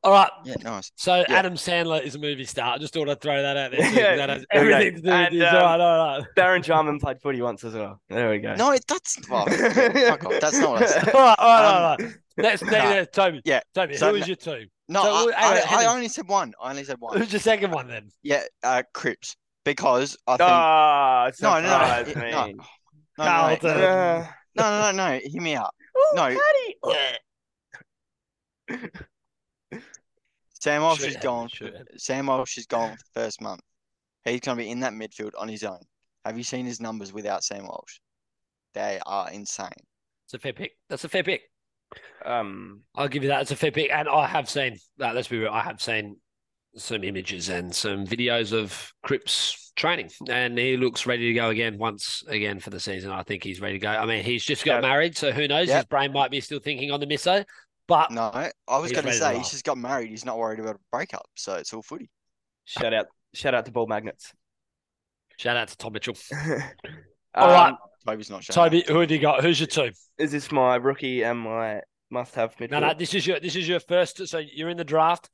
All 0.08 0.14
right. 0.14 0.30
Yeah, 0.44 0.54
nice. 0.64 0.90
So 0.96 1.16
Yeah. 1.16 1.24
Adam 1.28 1.54
Sandler 1.54 2.02
is 2.02 2.14
a 2.14 2.18
movie 2.18 2.44
star. 2.46 2.74
I 2.74 2.78
just 2.78 2.94
thought 2.94 3.08
I'd 3.10 3.20
throw 3.20 3.42
that 3.42 3.56
out 3.58 3.70
there. 3.72 3.80
Yeah, 3.92 4.16
that 4.16 4.28
has 4.30 4.38
okay. 4.38 4.46
everything 4.52 4.94
to 4.96 5.00
do 5.02 5.06
with 5.08 5.12
And, 5.14 5.40
this. 5.40 5.48
um, 5.48 5.56
all 5.56 5.62
right, 5.62 5.80
all 5.80 6.18
right. 6.18 6.26
go. 6.34 6.42
Darren 6.42 6.62
Jarman 6.62 6.98
played 6.98 7.20
footy 7.20 7.42
once 7.42 7.62
as 7.64 7.74
well. 7.74 8.00
There 8.08 8.30
we 8.30 8.38
go. 8.38 8.54
No, 8.54 8.72
it- 8.72 8.86
that's 8.88 9.18
well, 9.28 9.44
fuck 9.46 10.24
off. 10.24 10.40
That's 10.40 10.58
not 10.58 10.70
what 10.70 10.82
I 10.82 10.86
said. 10.86 11.08
all 11.14 11.20
right, 11.20 11.36
all 11.38 11.46
right, 11.48 11.64
all 11.64 11.92
Um, 11.92 11.98
right. 12.06 12.14
Next, 12.38 12.62
nah, 12.62 12.70
next, 12.70 13.12
Toby. 13.14 13.42
yeah, 13.44 13.60
Toby. 13.74 13.96
so 13.96 14.08
who 14.10 14.14
is 14.16 14.20
no- 14.22 14.26
your 14.28 14.36
two? 14.36 14.66
No, 14.88 15.02
So, 15.02 15.32
I, 15.36 15.40
hang 15.40 15.52
I, 15.52 15.60
hang 15.60 15.86
I 15.86 15.92
only 15.94 16.08
said 16.08 16.26
one. 16.28 16.54
I 16.62 16.70
only 16.70 16.84
said 16.84 16.96
one. 16.98 17.18
Who's 17.18 17.30
your 17.32 17.40
second 17.40 17.72
one 17.72 17.88
then? 17.88 18.10
Yeah, 18.22 18.44
uh, 18.62 18.82
Cripps. 18.94 19.36
Because 19.64 20.16
I 20.26 20.36
think 20.38 20.48
Ah, 20.50 21.30
no, 21.42 21.60
no, 21.60 21.60
no, 21.60 21.68
surprise 21.68 22.08
it- 22.08 22.16
me. 22.16 22.30
no, 22.30 22.46
no, 22.46 22.46
no, 22.46 22.52
no, 23.18 23.24
Carlton. 23.24 23.68
no, 23.68 23.86
Uh, 23.86 24.26
no, 24.54 24.62
no, 24.62 24.92
no, 24.92 25.10
no, 25.12 25.20
hear 25.22 25.42
me 25.42 25.56
out. 25.56 25.74
oh, 25.94 26.12
No. 26.16 26.38
Sam 30.60 30.82
Walsh 30.82 31.00
Shoot 31.00 31.08
is 31.08 31.16
gone. 31.16 31.48
shoot 31.48 31.74
him. 31.74 31.86
Sam 31.96 32.26
Walsh 32.26 32.58
is 32.58 32.66
gone 32.66 32.90
for 32.90 32.96
the 33.14 33.20
first 33.20 33.40
month. 33.40 33.60
He's 34.24 34.40
going 34.40 34.58
to 34.58 34.64
be 34.64 34.70
in 34.70 34.80
that 34.80 34.92
midfield 34.92 35.30
on 35.38 35.48
his 35.48 35.62
own. 35.64 35.80
Have 36.24 36.36
you 36.36 36.44
seen 36.44 36.66
his 36.66 36.80
numbers 36.80 37.12
without 37.12 37.44
Sam 37.44 37.64
Walsh? 37.66 37.98
They 38.74 38.98
are 39.06 39.30
insane. 39.30 39.68
It's 40.26 40.34
a 40.34 40.38
fair 40.38 40.52
pick. 40.52 40.72
That's 40.88 41.04
a 41.04 41.08
fair 41.08 41.22
pick. 41.22 41.42
um, 42.24 42.82
I'll 42.94 43.08
give 43.08 43.22
you 43.22 43.30
that. 43.30 43.42
It's 43.42 43.50
a 43.50 43.56
fair 43.56 43.70
pick. 43.70 43.90
And 43.90 44.08
I 44.08 44.26
have 44.26 44.48
seen 44.50 44.76
that. 44.98 45.14
Let's 45.14 45.28
be 45.28 45.38
real. 45.38 45.50
I 45.52 45.60
have 45.62 45.80
seen 45.80 46.16
some 46.76 47.02
images 47.02 47.48
and 47.48 47.74
some 47.74 48.06
videos 48.06 48.52
of 48.52 48.92
Cripps 49.02 49.72
training, 49.74 50.10
and 50.28 50.58
he 50.58 50.76
looks 50.76 51.06
ready 51.06 51.28
to 51.28 51.34
go 51.34 51.48
again 51.48 51.78
once 51.78 52.22
again 52.28 52.60
for 52.60 52.70
the 52.70 52.78
season. 52.78 53.10
I 53.10 53.22
think 53.22 53.42
he's 53.42 53.60
ready 53.60 53.78
to 53.78 53.82
go. 53.82 53.88
I 53.88 54.04
mean, 54.04 54.22
he's 54.22 54.44
just 54.44 54.64
got 54.64 54.82
Yeah. 54.82 54.88
married, 54.88 55.16
so 55.16 55.32
who 55.32 55.48
knows? 55.48 55.68
Yep. 55.68 55.76
His 55.76 55.84
brain 55.86 56.12
might 56.12 56.30
be 56.30 56.40
still 56.40 56.58
thinking 56.60 56.90
on 56.90 57.00
the 57.00 57.06
misso. 57.06 57.44
But 57.88 58.10
No, 58.10 58.30
I 58.32 58.78
was 58.78 58.92
going 58.92 59.06
to 59.06 59.12
say 59.12 59.38
he's 59.38 59.50
just 59.50 59.64
got 59.64 59.78
married. 59.78 60.10
He's 60.10 60.24
not 60.24 60.38
worried 60.38 60.60
about 60.60 60.76
a 60.76 60.80
breakup, 60.92 61.26
so 61.34 61.54
it's 61.54 61.72
all 61.72 61.82
footy. 61.82 62.10
shout 62.66 62.92
out, 62.92 63.06
shout 63.34 63.54
out 63.54 63.64
to 63.64 63.72
ball 63.72 63.86
magnets. 63.86 64.32
shout 65.38 65.56
out 65.56 65.68
to 65.68 65.76
Tom 65.76 65.94
Mitchell. 65.94 66.14
All 66.32 66.60
All 67.34 67.48
right. 67.48 67.74
Toby's 68.06 68.30
not 68.30 68.44
showing. 68.44 68.54
Toby, 68.54 68.84
who 68.86 69.00
have 69.00 69.10
you 69.10 69.18
got? 69.18 69.42
Who's 69.42 69.58
your 69.58 69.66
two? 69.66 69.90
Is 70.18 70.32
this 70.32 70.52
my 70.52 70.76
rookie 70.76 71.22
and 71.22 71.38
my 71.40 71.80
must-have 72.10 72.56
midfield? 72.56 72.70
No, 72.70 72.80
no, 72.80 72.94
this 72.94 73.14
is 73.14 73.26
your 73.26 73.40
this 73.40 73.56
is 73.56 73.68
your 73.68 73.80
first. 73.80 74.26
So 74.28 74.38
you're 74.38 74.68
in 74.68 74.76
the 74.76 74.84
draft. 74.84 75.30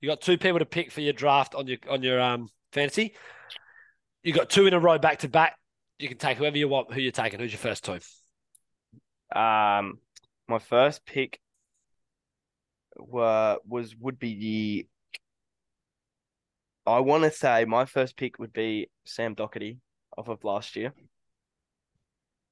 You 0.00 0.08
got 0.08 0.20
two 0.20 0.38
people 0.38 0.58
to 0.58 0.66
pick 0.66 0.90
for 0.92 1.00
your 1.00 1.12
draft 1.12 1.54
on 1.54 1.66
your 1.66 1.78
on 1.88 2.02
your 2.02 2.20
um 2.20 2.48
fantasy. 2.72 3.14
You 4.22 4.32
got 4.32 4.48
two 4.50 4.66
in 4.66 4.74
a 4.74 4.78
row 4.80 4.98
back 4.98 5.20
to 5.20 5.28
back. 5.28 5.56
You 5.98 6.08
can 6.08 6.18
take 6.18 6.38
whoever 6.38 6.56
you 6.56 6.68
want. 6.68 6.92
Who 6.92 7.00
you're 7.00 7.12
taking? 7.12 7.40
Who's 7.40 7.52
your 7.52 7.58
first 7.58 7.84
two? 7.84 7.98
Um, 9.38 9.98
my 10.48 10.58
first 10.58 11.04
pick 11.06 11.40
were 12.98 13.58
was 13.66 13.94
would 13.96 14.18
be 14.18 14.34
the. 14.38 14.88
I 16.86 17.00
want 17.00 17.24
to 17.24 17.30
say 17.30 17.64
my 17.64 17.86
first 17.86 18.16
pick 18.16 18.38
would 18.38 18.52
be 18.52 18.90
Sam 19.06 19.34
Docherty 19.34 19.78
off 20.18 20.28
of 20.28 20.44
last 20.44 20.76
year, 20.76 20.92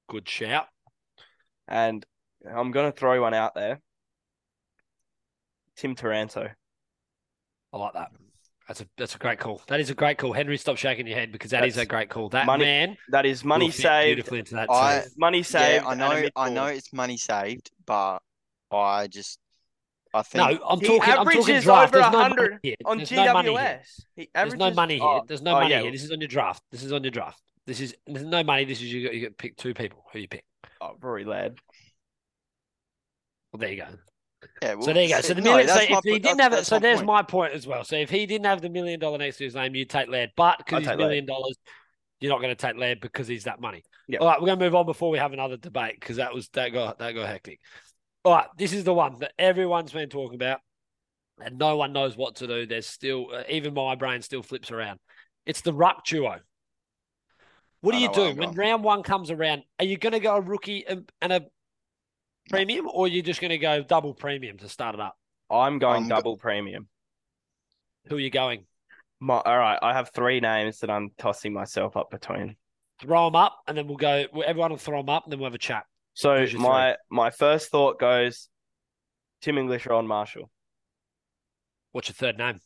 Good 0.09 0.27
shout. 0.27 0.67
and 1.67 2.03
I'm 2.49 2.71
gonna 2.71 2.91
throw 2.91 3.21
one 3.21 3.33
out 3.33 3.53
there. 3.55 3.79
Tim 5.77 5.95
Taranto. 5.95 6.49
I 7.71 7.77
like 7.77 7.93
that. 7.93 8.09
That's 8.67 8.81
a 8.81 8.87
that's 8.97 9.15
a 9.15 9.17
great 9.17 9.39
call. 9.39 9.61
That 9.67 9.79
is 9.79 9.89
a 9.89 9.93
great 9.95 10.17
call. 10.17 10.33
Henry, 10.33 10.57
stop 10.57 10.77
shaking 10.77 11.05
your 11.07 11.17
head 11.17 11.31
because 11.31 11.51
that 11.51 11.65
is 11.65 11.75
That's 11.75 11.83
a 11.85 11.87
great 11.89 12.09
call. 12.09 12.29
That 12.29 12.45
money 12.45 12.63
man 12.65 12.97
That 13.09 13.25
is 13.25 13.43
money 13.43 13.65
will 13.65 13.71
fit 13.71 13.81
saved. 13.81 14.15
beautifully 14.15 14.39
into 14.39 14.55
that 14.55 14.69
I- 14.71 15.03
Money 15.17 15.43
saved. 15.43 15.83
yeah, 15.83 15.89
I 15.89 15.95
know, 15.95 16.29
I 16.35 16.49
know 16.49 16.65
it's 16.67 16.93
money 16.93 17.17
saved, 17.17 17.71
but 17.85 18.19
I 18.71 19.07
just, 19.07 19.37
I 20.13 20.21
think 20.21 20.59
No, 20.59 20.65
I'm 20.67 20.79
He 20.79 20.85
talking. 20.87 21.13
I'm 21.13 21.25
talking 21.25 21.59
draft. 21.61 21.95
over 21.95 22.01
There's 22.01 22.11
no 22.11 22.19
money 22.29 22.35
100 22.35 22.59
here. 22.63 22.75
on 22.85 22.97
There's 22.97 23.11
no 23.11 23.33
money 23.33 23.49
here. 23.51 23.59
GWS. 23.59 24.05
He 24.15 24.29
There's 24.33 24.55
no 24.55 24.71
money 24.71 24.93
here. 24.95 25.03
oh, 25.03 25.21
There's 25.27 25.41
no 25.41 25.51
oh, 25.51 25.59
money 25.61 25.71
yeah. 25.71 25.81
here. 25.81 25.91
This 25.91 26.03
is 26.03 26.11
on 26.11 26.21
your 26.21 26.27
draft. 26.27 26.63
This 26.71 26.83
is 26.83 26.91
on 26.91 27.03
your 27.03 27.11
draft. 27.11 27.41
This 27.65 27.79
is 27.79 27.95
there's 28.05 28.25
no 28.25 28.43
money. 28.43 28.65
This 28.65 28.79
is 28.81 28.91
you. 28.91 29.03
Got, 29.05 29.15
you 29.15 29.21
got 29.21 29.27
to 29.29 29.33
pick 29.35 29.55
two 29.57 29.73
people. 29.73 30.03
Who 30.13 30.19
you 30.19 30.27
pick? 30.27 30.43
Oh, 30.81 30.95
Rory 31.01 31.23
Laird. 31.25 31.59
Well, 33.51 33.59
there 33.59 33.69
you 33.71 33.77
go. 33.77 33.87
yeah. 34.61 34.73
Well, 34.73 34.83
So 34.83 34.93
there 34.93 35.03
you 35.03 35.09
go. 35.15 35.21
So 35.21 35.33
the 35.33 35.41
no, 35.41 35.51
million. 35.51 35.67
So 35.69 35.75
that's 35.75 35.89
my 35.89 35.97
if 35.99 36.03
he 36.03 36.19
didn't 36.19 36.41
have 36.41 36.53
it, 36.53 36.65
so 36.65 36.79
there's 36.79 36.97
point. 36.99 37.07
my 37.07 37.21
point 37.23 37.53
as 37.53 37.65
well. 37.65 37.83
So 37.83 37.95
if 37.95 38.09
he 38.09 38.25
didn't 38.25 38.45
have 38.45 38.61
the 38.61 38.69
million 38.69 38.99
dollar 38.99 39.17
next 39.17 39.37
to 39.37 39.45
his 39.45 39.55
name, 39.55 39.75
you 39.75 39.85
take 39.85 40.09
Laird. 40.09 40.31
But 40.35 40.57
because 40.57 40.85
he's 40.85 40.97
million 40.97 41.25
dollars, 41.25 41.57
you're 42.19 42.31
not 42.31 42.41
going 42.41 42.55
to 42.55 42.61
take 42.61 42.77
Laird 42.77 42.99
because 42.99 43.27
he's 43.27 43.45
that 43.45 43.61
money. 43.61 43.83
Yeah. 44.07 44.19
All 44.19 44.27
right, 44.27 44.39
we're 44.41 44.47
going 44.47 44.59
to 44.59 44.65
move 44.65 44.75
on 44.75 44.85
before 44.85 45.09
we 45.09 45.17
have 45.19 45.33
another 45.33 45.55
debate 45.57 45.95
because 45.99 46.17
that 46.17 46.33
was 46.33 46.49
that 46.49 46.73
got 46.73 46.99
that 46.99 47.13
got 47.13 47.27
hectic. 47.27 47.59
All 48.25 48.33
right, 48.33 48.47
this 48.57 48.71
is 48.71 48.85
the 48.85 48.93
one 48.93 49.19
that 49.19 49.33
everyone's 49.37 49.91
been 49.91 50.07
talking 50.07 50.35
about, 50.35 50.61
and 51.43 51.57
no 51.57 51.75
one 51.75 51.91
knows 51.91 52.15
what 52.15 52.35
to 52.35 52.47
do. 52.47 52.65
There's 52.65 52.87
still 52.87 53.27
uh, 53.33 53.43
even 53.49 53.73
my 53.73 53.95
brain 53.95 54.21
still 54.21 54.41
flips 54.41 54.71
around. 54.71 54.99
It's 55.45 55.59
the 55.61 55.73
ruck 55.73 56.05
duo. 56.05 56.39
What 57.81 57.91
do 57.91 57.97
you 57.97 58.09
do 58.13 58.27
when 58.27 58.35
going. 58.35 58.55
round 58.55 58.83
one 58.85 59.03
comes 59.03 59.29
around? 59.29 59.63
Are 59.77 59.83
you 59.83 59.97
going 59.97 60.13
to 60.13 60.21
go 60.21 60.37
a 60.37 60.41
rookie 60.41 60.85
and, 60.87 61.11
and 61.21 61.33
a 61.33 61.45
premium, 62.49 62.87
or 62.87 63.05
are 63.05 63.09
you 63.09 63.21
just 63.21 63.41
going 63.41 63.49
to 63.49 63.57
go 63.57 63.83
double 63.83 64.13
premium 64.13 64.57
to 64.59 64.69
start 64.69 64.95
it 64.95 65.01
up? 65.01 65.17
I'm 65.49 65.79
going 65.79 66.03
I'm 66.03 66.09
go- 66.09 66.15
double 66.15 66.37
premium. 66.37 66.87
Who 68.07 68.15
are 68.15 68.21
you 68.21 68.29
going? 68.29 68.65
My, 69.19 69.35
all 69.35 69.57
right, 69.57 69.79
I 69.81 69.91
have 69.91 70.11
three 70.11 70.39
names 70.39 70.79
that 70.79 70.89
I'm 70.89 71.11
tossing 71.17 71.51
myself 71.51 71.97
up 71.97 72.09
between. 72.09 72.55
throw 73.01 73.25
them 73.25 73.35
up, 73.35 73.59
and 73.67 73.77
then 73.77 73.87
we'll 73.87 73.97
go. 73.97 74.25
Everyone 74.45 74.71
will 74.71 74.77
throw 74.77 74.99
them 74.99 75.09
up, 75.09 75.25
and 75.25 75.33
then 75.33 75.39
we'll 75.39 75.47
have 75.49 75.55
a 75.55 75.57
chat. 75.57 75.83
So 76.13 76.37
Who's 76.37 76.53
your 76.53 76.61
my 76.61 76.95
my 77.09 77.29
first 77.31 77.69
thought 77.69 77.99
goes 77.99 78.49
Tim 79.43 79.57
English, 79.57 79.87
or 79.87 79.93
on 79.93 80.07
Marshall. 80.07 80.49
What's 81.91 82.07
your 82.07 82.13
third 82.13 82.37
name? 82.37 82.61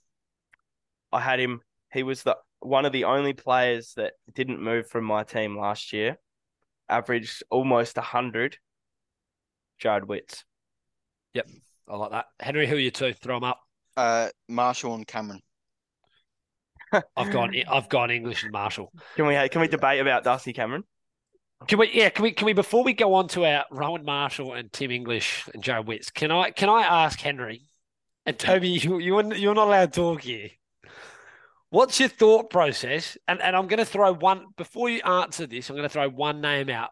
I 1.12 1.20
had 1.20 1.40
him. 1.40 1.62
He 1.92 2.04
was 2.04 2.22
the 2.22 2.38
one 2.60 2.86
of 2.86 2.92
the 2.92 3.06
only 3.06 3.34
players 3.34 3.94
that 3.96 4.14
didn't 4.32 4.62
move 4.62 4.88
from 4.88 5.04
my 5.04 5.24
team 5.24 5.58
last 5.58 5.92
year. 5.92 6.18
Averaged 6.88 7.42
almost 7.50 7.98
hundred. 7.98 8.58
Jarrod 9.82 10.06
Witts. 10.06 10.44
Yep. 11.34 11.48
I 11.88 11.96
like 11.96 12.12
that. 12.12 12.26
Henry, 12.40 12.68
who 12.68 12.76
are 12.76 12.80
you 12.80 12.92
two? 12.92 13.14
Throw 13.14 13.38
them 13.38 13.44
up. 13.44 13.60
Uh, 13.96 14.30
Marshall 14.48 14.94
and 14.94 15.08
Cameron. 15.08 15.42
I've 17.16 17.32
gone. 17.32 17.56
I've 17.68 17.90
gone 17.90 18.12
English 18.12 18.44
and 18.44 18.52
Marshall. 18.52 18.92
Can 19.16 19.26
we 19.26 19.50
can 19.50 19.62
we 19.62 19.68
debate 19.68 20.00
about 20.00 20.24
Darcy 20.24 20.54
Cameron? 20.54 20.84
Can 21.68 21.80
we? 21.80 21.90
Yeah. 21.92 22.10
Can 22.10 22.24
we? 22.24 22.32
Can 22.32 22.46
we? 22.46 22.54
Before 22.54 22.84
we 22.84 22.94
go 22.94 23.14
on 23.16 23.28
to 23.30 23.46
our 23.46 23.66
Rowan 23.72 24.06
Marshall 24.06 24.54
and 24.54 24.72
Tim 24.72 24.92
English 24.92 25.50
and 25.54 25.64
Joe 25.64 25.82
Witts, 25.82 26.12
can 26.12 26.32
I? 26.32 26.52
Can 26.52 26.70
I 26.70 26.82
ask 26.82 27.20
Henry 27.20 27.64
and 28.26 28.38
Toby? 28.38 28.70
You 28.70 29.00
you 29.00 29.34
you're 29.34 29.56
not 29.56 29.68
allowed 29.68 29.94
to 29.94 30.00
talk 30.00 30.22
here. 30.22 30.50
What's 31.70 32.00
your 32.00 32.10
thought 32.10 32.50
process? 32.50 33.18
And 33.28 33.42
and 33.42 33.56
I'm 33.56 33.68
going 33.68 33.80
to 33.80 33.86
throw 33.86 34.14
one 34.14 34.46
before 34.56 34.90
you 34.90 35.02
answer 35.02 35.48
this. 35.48 35.70
I'm 35.70 35.76
going 35.76 35.88
to 35.88 35.94
throw 35.94 36.10
one 36.10 36.42
name 36.42 36.70
out 36.70 36.92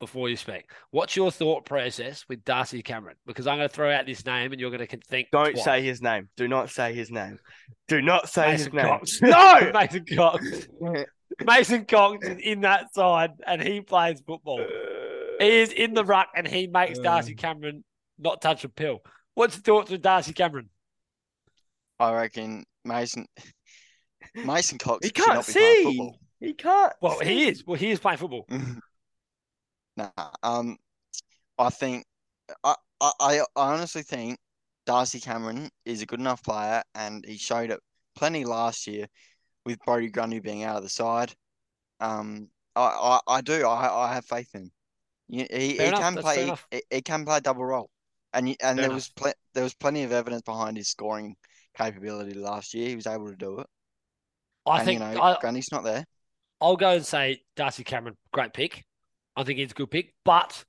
before 0.00 0.28
you 0.28 0.36
speak. 0.36 0.70
What's 0.90 1.16
your 1.16 1.30
thought 1.30 1.64
process 1.64 2.24
with 2.28 2.44
Darcy 2.44 2.82
Cameron? 2.82 3.16
Because 3.26 3.46
I'm 3.46 3.58
going 3.58 3.68
to 3.68 3.74
throw 3.74 3.90
out 3.90 4.06
this 4.06 4.24
name, 4.24 4.52
and 4.52 4.60
you're 4.60 4.70
going 4.70 4.86
to 4.86 4.96
think. 5.08 5.28
Don't 5.32 5.52
twice. 5.52 5.64
say 5.64 5.82
his 5.82 6.00
name. 6.00 6.28
Do 6.36 6.46
not 6.46 6.70
say 6.70 6.94
his 6.94 7.10
name. 7.10 7.38
Do 7.88 8.00
not 8.00 8.28
say 8.28 8.52
Mason 8.52 8.66
his 8.66 8.74
name. 8.74 8.86
Cox. 8.86 9.22
No. 9.22 9.72
Mason 9.74 10.04
Cox. 10.14 10.68
Mason 11.44 11.84
Cox 11.84 12.26
is 12.26 12.38
in 12.38 12.60
that 12.62 12.94
side 12.94 13.32
and 13.46 13.62
he 13.62 13.80
plays 13.80 14.22
football. 14.26 14.64
He 15.38 15.48
is 15.48 15.72
in 15.72 15.94
the 15.94 16.04
ruck 16.04 16.28
and 16.36 16.46
he 16.46 16.66
makes 16.66 16.98
Darcy 16.98 17.34
Cameron 17.34 17.84
not 18.18 18.40
touch 18.40 18.64
a 18.64 18.68
pill. 18.68 19.00
What's 19.34 19.56
your 19.56 19.62
thoughts 19.62 19.90
with 19.90 20.02
Darcy 20.02 20.32
Cameron? 20.32 20.70
I 21.98 22.12
reckon 22.14 22.64
Mason. 22.84 23.26
Mason 24.34 24.78
Cox 24.78 25.04
He 25.06 25.12
can't 25.12 25.34
not 25.34 25.46
be 25.46 25.52
playing 25.52 25.74
see. 25.76 25.84
football. 25.84 26.18
He 26.40 26.54
can't. 26.54 26.92
Well, 27.00 27.18
see. 27.18 27.24
he 27.26 27.48
is. 27.48 27.64
Well, 27.66 27.78
he 27.78 27.90
is 27.90 28.00
playing 28.00 28.18
football. 28.18 28.46
Nah, 29.96 30.10
um, 30.42 30.76
I 31.56 31.70
think 31.70 32.04
I, 32.64 32.74
I 33.00 33.12
I 33.20 33.40
honestly 33.54 34.02
think 34.02 34.38
Darcy 34.86 35.20
Cameron 35.20 35.68
is 35.84 36.02
a 36.02 36.06
good 36.06 36.18
enough 36.18 36.42
player, 36.42 36.82
and 36.96 37.24
he 37.24 37.36
showed 37.36 37.70
it 37.70 37.78
plenty 38.16 38.44
last 38.44 38.88
year 38.88 39.06
with 39.64 39.78
Brodie 39.84 40.10
Grundy 40.10 40.40
being 40.40 40.64
out 40.64 40.76
of 40.76 40.82
the 40.82 40.88
side. 40.88 41.32
Um, 42.00 42.48
I 42.76 42.82
I, 42.82 43.20
I 43.36 43.40
do 43.40 43.66
I 43.66 44.06
I 44.06 44.14
have 44.14 44.24
faith 44.24 44.48
in 44.54 44.62
him. 44.62 44.70
He 45.28 45.46
he, 45.50 45.68
he 45.78 45.90
can 45.92 46.16
play 46.16 46.42
enough. 46.42 46.66
he, 46.70 46.82
he 46.90 47.02
can 47.02 47.24
play 47.24 47.40
double 47.40 47.64
role, 47.64 47.90
and 48.32 48.48
and 48.48 48.78
Fair 48.78 48.88
there 48.88 48.90
was 48.90 49.08
ple 49.10 49.32
there 49.54 49.64
was 49.64 49.74
plenty 49.74 50.02
of 50.02 50.12
evidence 50.12 50.42
behind 50.42 50.76
his 50.76 50.88
scoring 50.88 51.36
capability 51.76 52.34
last 52.34 52.74
year. 52.74 52.88
He 52.88 52.96
was 52.96 53.06
able 53.06 53.28
to 53.28 53.36
do 53.36 53.60
it. 53.60 53.66
I 54.66 54.78
and 54.78 54.84
think 54.86 55.00
you 55.00 55.06
know 55.06 55.20
I, 55.20 55.38
Grundy's 55.40 55.72
not 55.72 55.84
there. 55.84 56.04
I'll 56.60 56.76
go 56.76 56.90
and 56.90 57.04
say 57.04 57.42
Darcy 57.56 57.84
Cameron, 57.84 58.16
great 58.32 58.52
pick. 58.52 58.84
I 59.36 59.44
think 59.44 59.58
he's 59.58 59.72
a 59.72 59.74
good 59.74 59.90
pick. 59.90 60.14
But 60.24 60.64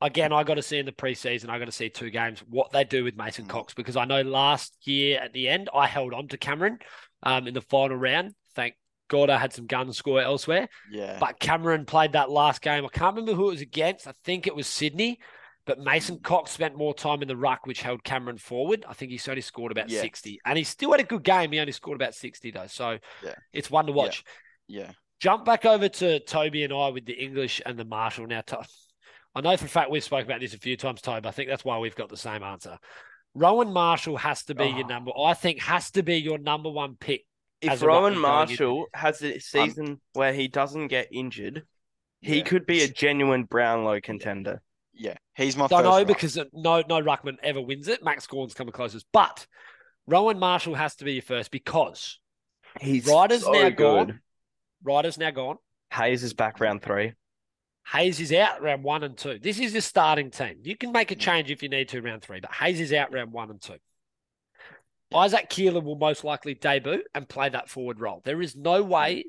again, 0.00 0.32
I 0.32 0.44
got 0.44 0.54
to 0.54 0.62
see 0.62 0.78
in 0.78 0.86
the 0.86 0.92
preseason, 0.92 1.50
I 1.50 1.58
got 1.58 1.66
to 1.66 1.72
see 1.72 1.88
two 1.88 2.10
games 2.10 2.40
what 2.48 2.70
they 2.72 2.84
do 2.84 3.04
with 3.04 3.16
Mason 3.16 3.44
Mm. 3.44 3.50
Cox 3.50 3.74
because 3.74 3.96
I 3.96 4.04
know 4.04 4.22
last 4.22 4.76
year 4.84 5.20
at 5.20 5.32
the 5.32 5.48
end, 5.48 5.68
I 5.74 5.86
held 5.86 6.14
on 6.14 6.28
to 6.28 6.38
Cameron 6.38 6.78
um, 7.22 7.46
in 7.46 7.54
the 7.54 7.60
final 7.60 7.96
round. 7.96 8.34
Thank 8.54 8.74
God 9.08 9.30
I 9.30 9.38
had 9.38 9.52
some 9.52 9.66
gun 9.66 9.92
score 9.92 10.20
elsewhere. 10.20 10.68
Yeah, 10.90 11.18
But 11.20 11.38
Cameron 11.38 11.84
played 11.84 12.12
that 12.12 12.30
last 12.30 12.60
game. 12.62 12.84
I 12.84 12.88
can't 12.88 13.14
remember 13.16 13.34
who 13.34 13.48
it 13.48 13.52
was 13.52 13.60
against. 13.60 14.06
I 14.08 14.12
think 14.24 14.46
it 14.46 14.56
was 14.56 14.66
Sydney. 14.66 15.18
But 15.64 15.80
Mason 15.80 16.20
Cox 16.20 16.52
spent 16.52 16.76
more 16.76 16.94
time 16.94 17.22
in 17.22 17.28
the 17.28 17.36
ruck, 17.36 17.66
which 17.66 17.82
held 17.82 18.04
Cameron 18.04 18.38
forward. 18.38 18.84
I 18.88 18.92
think 18.94 19.10
he 19.10 19.20
only 19.28 19.40
scored 19.42 19.72
about 19.72 19.88
Yeah. 19.90 20.00
60. 20.00 20.38
And 20.44 20.56
he 20.56 20.62
still 20.62 20.92
had 20.92 21.00
a 21.00 21.04
good 21.04 21.24
game. 21.24 21.50
He 21.50 21.58
only 21.58 21.72
scored 21.72 21.96
about 21.96 22.14
60, 22.14 22.52
though. 22.52 22.68
So 22.68 22.98
Yeah. 23.24 23.34
it's 23.52 23.70
one 23.70 23.86
to 23.86 23.92
watch. 23.92 24.22
yeah. 24.68 24.92
Jump 25.18 25.44
back 25.44 25.64
over 25.64 25.88
to 25.88 26.20
Toby 26.20 26.62
and 26.62 26.72
I 26.72 26.90
with 26.90 27.06
the 27.06 27.14
English 27.14 27.60
and 27.64 27.76
the 27.78 27.84
Marshall. 27.86 28.26
Now, 28.26 28.42
I 29.34 29.40
know 29.40 29.56
for 29.56 29.64
a 29.66 29.68
fact 29.68 29.90
we've 29.90 30.04
spoken 30.04 30.26
about 30.26 30.40
this 30.40 30.54
a 30.54 30.58
few 30.58 30.76
times, 30.76 31.00
Toby. 31.00 31.26
I 31.28 31.32
think 31.32 31.48
that's 31.48 31.64
why 31.64 31.78
we've 31.78 31.94
got 31.96 32.10
the 32.10 32.16
same 32.16 32.42
answer. 32.42 32.78
Rowan 33.36 33.72
Marshall 33.72 34.16
has 34.16 34.44
to 34.44 34.54
be 34.54 34.64
your 34.66 34.84
Oh. 34.84 34.88
number. 34.88 35.10
I 35.18 35.34
think 35.34 35.60
has 35.62 35.90
to 35.92 36.02
be 36.02 36.16
your 36.16 36.38
number 36.38 36.70
one 36.70 36.96
pick. 36.96 37.26
If 37.60 37.82
Rowan 37.82 38.02
rugby 38.14 38.16
into 38.16 38.20
Marshall 38.28 38.86
has 38.94 39.22
a 39.22 39.34
um, 39.34 39.40
season 39.40 40.00
where 40.14 40.32
he 40.32 40.48
doesn't 40.48 40.88
get 40.88 41.08
injured, 41.12 41.64
he 42.20 42.38
Yeah. 42.38 42.44
could 42.44 42.66
be 42.66 42.82
a 42.82 42.88
genuine 42.88 43.44
Brownlow 43.44 44.00
contender. 44.00 44.62
Yeah, 44.92 45.16
he's 45.34 45.56
my 45.56 45.66
Don't 45.66 45.84
know 45.84 45.98
ruck. 45.98 46.06
because 46.06 46.36
no 46.54 46.82
no 46.88 47.02
ruckman 47.02 47.36
ever 47.42 47.60
wins 47.60 47.88
it. 47.88 48.02
Max 48.02 48.26
Gawn's 48.26 48.54
coming 48.54 48.72
closest, 48.72 49.06
but 49.12 49.46
Rowan 50.06 50.38
Marshall 50.38 50.74
has 50.74 50.96
to 50.96 51.04
be 51.04 51.14
your 51.14 51.22
first 51.22 51.50
because 51.50 52.18
He's 52.80 53.06
Ryder's 53.06 53.42
so 53.42 53.52
now 53.52 53.68
good. 53.68 53.76
gone. 53.76 54.20
Ryder's 54.82 55.18
now 55.18 55.30
gone. 55.30 55.56
Hayes 55.92 56.22
is 56.22 56.34
back 56.34 56.60
round 56.60 56.82
three. 56.82 57.12
Hayes 57.92 58.20
is 58.20 58.32
out 58.32 58.60
round 58.62 58.82
one 58.82 59.04
and 59.04 59.16
two. 59.16 59.38
This 59.38 59.58
is 59.60 59.72
your 59.72 59.80
starting 59.82 60.30
team. 60.30 60.60
You 60.64 60.76
can 60.76 60.90
make 60.92 61.10
a 61.12 61.16
Mm. 61.16 61.20
change 61.20 61.50
if 61.50 61.62
you 61.62 61.68
need 61.68 61.88
to 61.90 62.02
round 62.02 62.22
three, 62.22 62.40
but 62.40 62.52
Hayes 62.54 62.80
is 62.80 62.92
out 62.92 63.12
round 63.12 63.32
one 63.32 63.50
and 63.50 63.60
two. 63.62 63.78
Isaac 65.14 65.48
Keeler 65.48 65.80
will 65.80 65.96
most 65.96 66.24
likely 66.24 66.54
debut 66.54 67.04
and 67.14 67.28
play 67.28 67.48
that 67.48 67.70
forward 67.70 68.00
role. 68.00 68.22
There 68.24 68.42
is 68.42 68.56
no 68.56 68.82
way, 68.82 69.24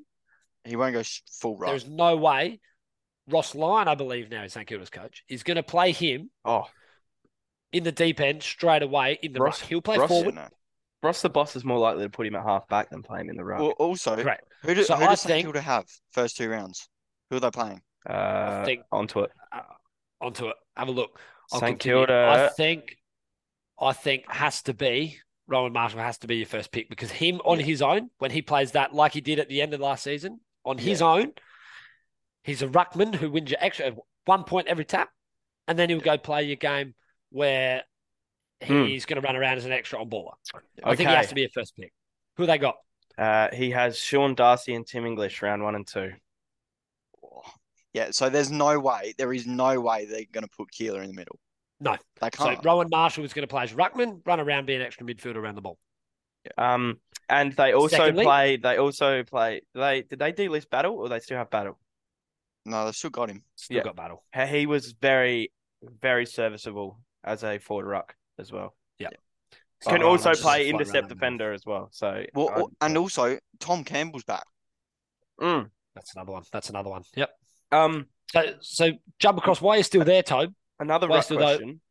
he 0.65 0.75
won't 0.75 0.93
go 0.93 1.03
full 1.39 1.55
ruck. 1.55 1.69
there's 1.69 1.87
no 1.87 2.17
way 2.17 2.59
Ross 3.29 3.53
Lyon, 3.53 3.87
I 3.87 3.95
believe 3.95 4.29
now 4.29 4.43
is 4.43 4.53
St 4.53 4.65
Kilda's 4.65 4.89
coach, 4.89 5.23
is 5.27 5.43
going 5.43 5.57
to 5.57 5.63
play 5.63 5.91
him 5.91 6.31
Oh, 6.45 6.67
in 7.73 7.83
the 7.83 7.91
deep 7.91 8.19
end 8.21 8.41
straight 8.41 8.81
away 8.81 9.19
in 9.21 9.33
the 9.33 9.39
Ross- 9.41 9.61
ruck. 9.61 9.69
He'll 9.69 9.81
play 9.81 9.97
Ross- 9.97 10.07
forward. 10.09 10.35
No. 10.35 10.47
Ross 11.03 11.21
the 11.21 11.29
boss 11.29 11.55
is 11.55 11.63
more 11.63 11.77
likely 11.77 12.03
to 12.03 12.09
put 12.09 12.25
him 12.25 12.35
at 12.35 12.43
half 12.43 12.67
back 12.69 12.89
than 12.89 13.03
play 13.03 13.19
him 13.21 13.29
in 13.29 13.35
the 13.35 13.43
ruck. 13.43 13.59
Well, 13.59 13.71
also, 13.71 14.15
Great. 14.23 14.39
who, 14.63 14.73
do, 14.73 14.83
So 14.83 14.95
who 14.95 15.03
I 15.03 15.09
does 15.09 15.21
St 15.21 15.29
think- 15.31 15.45
Kilda 15.45 15.61
have 15.61 15.85
first 16.11 16.37
two 16.37 16.49
rounds? 16.49 16.89
Who 17.29 17.35
are 17.37 17.39
they 17.41 17.51
playing? 17.51 17.81
Uh, 18.09 18.65
think- 18.65 18.83
onto 18.91 19.21
it. 19.21 19.31
uh, 19.51 19.61
onto 20.21 20.47
it. 20.47 20.55
Have 20.75 20.87
a 20.87 20.91
look. 20.91 21.19
I'll 21.51 21.59
St 21.59 21.79
continue. 21.79 22.05
Kilda. 22.05 22.27
I 22.29 22.47
think, 22.55 22.97
I 23.79 23.93
think 23.93 24.29
has 24.31 24.61
to 24.63 24.73
be 24.73 25.17
Rowan 25.47 25.71
Marshall 25.73 25.99
has 26.01 26.17
to 26.19 26.27
be 26.27 26.37
your 26.37 26.45
first 26.45 26.71
pick 26.71 26.89
because 26.89 27.09
him 27.11 27.39
on 27.45 27.59
Yeah. 27.59 27.65
his 27.65 27.81
own 27.81 28.09
when 28.17 28.31
he 28.31 28.41
plays 28.41 28.71
that 28.73 28.93
like 28.93 29.13
he 29.13 29.21
did 29.21 29.39
at 29.39 29.47
the 29.47 29.61
end 29.61 29.73
of 29.73 29.79
last 29.79 30.03
season 30.03 30.41
on 30.65 30.77
his 30.77 31.01
own, 31.01 31.31
he's 32.43 32.61
a 32.61 32.67
ruckman 32.67 33.15
who 33.15 33.31
wins 33.31 33.49
you 33.51 33.57
extra 33.59 33.95
one 34.25 34.43
point 34.43 34.67
every 34.67 34.83
tap, 34.83 35.09
and 35.67 35.79
then 35.79 35.89
he'll 35.89 36.01
go 36.01 36.17
play 36.17 36.43
your 36.43 36.57
game 36.57 36.95
where 37.29 37.83
Hmm. 38.63 38.85
he's 38.85 39.05
going 39.05 39.21
to 39.21 39.25
run 39.25 39.35
around 39.37 39.57
as 39.57 39.65
an 39.65 39.71
extra 39.71 40.01
on 40.01 40.09
baller. 40.09 40.33
I 40.83 40.95
think 40.95 41.09
he 41.09 41.15
has 41.15 41.29
to 41.29 41.35
be 41.35 41.45
a 41.45 41.49
first 41.49 41.75
pick. 41.77 41.93
Who 42.37 42.45
they 42.45 42.57
got? 42.57 42.75
Uh, 43.17 43.49
he 43.53 43.71
has 43.71 43.97
Sean 43.97 44.35
Darcy 44.35 44.73
and 44.75 44.85
Tim 44.85 45.05
English 45.05 45.41
round 45.41 45.63
one 45.63 45.75
and 45.75 45.87
two. 45.87 46.11
Yeah, 47.97 48.11
so 48.11 48.29
there's 48.29 48.51
no 48.51 48.79
way, 48.79 49.13
there 49.17 49.33
is 49.33 49.47
no 49.47 49.81
way 49.81 50.05
they're 50.05 50.25
going 50.31 50.43
to 50.43 50.49
put 50.55 50.69
Keeler 50.71 51.01
in 51.01 51.07
the 51.07 51.15
middle. 51.15 51.39
No. 51.79 51.97
They 52.21 52.29
So 52.35 52.45
can't. 52.45 52.63
Rowan 52.63 52.89
Marshall 52.91 53.23
is 53.25 53.33
going 53.33 53.47
to 53.47 53.51
play 53.51 53.63
as 53.63 53.73
ruckman, 53.73 54.21
run 54.25 54.39
around, 54.39 54.65
be 54.67 54.75
an 54.75 54.81
extra 54.83 55.03
midfielder 55.05 55.37
around 55.37 55.55
the 55.55 55.61
ball. 55.61 55.79
Um, 56.57 56.99
And 57.29 57.53
they 57.53 57.73
also 57.73 57.97
Secondly- 57.97 58.23
play. 58.23 58.57
They 58.57 58.77
also 58.77 59.23
play. 59.23 59.61
They 59.73 60.03
did 60.03 60.19
they 60.19 60.31
delist 60.31 60.69
battle 60.69 60.95
or 60.95 61.09
they 61.09 61.19
still 61.19 61.37
have 61.37 61.49
battle? 61.49 61.77
No, 62.65 62.85
they 62.85 62.91
still 62.93 63.09
got 63.09 63.29
him. 63.29 63.43
Still 63.55 63.77
Yeah. 63.77 63.83
got 63.83 63.95
battle. 63.95 64.23
He- 64.33 64.59
He 64.59 64.65
was 64.65 64.91
very, 64.93 65.51
very 65.81 66.25
serviceable 66.25 66.99
as 67.23 67.43
a 67.43 67.57
forward 67.57 67.87
ruck 67.87 68.15
as 68.37 68.51
well. 68.51 68.75
Yeah. 68.99 69.09
Can 69.81 70.03
Oh, 70.03 70.09
also 70.11 70.33
play 70.35 70.69
intercept 70.69 71.09
defender 71.09 71.51
as 71.51 71.65
well. 71.65 71.89
So 71.91 72.25
Well, 72.33 72.49
I'd- 72.55 72.75
and 72.81 72.97
also 72.97 73.39
Tom 73.59 73.83
Campbell's 73.83 74.23
back. 74.23 74.45
Mm. 75.41 75.69
That's 75.95 76.13
another 76.15 76.31
one. 76.31 76.43
That's 76.51 76.69
another 76.69 76.89
one. 76.89 77.03
Yep. 77.15 77.29
Um 77.71 78.07
So 78.31 78.43
so 78.61 78.91
jump 79.19 79.37
across. 79.37 79.61
Why 79.61 79.77
is 79.77 79.85
still 79.87 80.03
there, 80.03 80.23
Tobe? 80.23 80.53
another 80.79 81.07
Why 81.07 81.15
ruck 81.15 81.25
still 81.25 81.39
though- 81.39 81.57
question. 81.57 81.81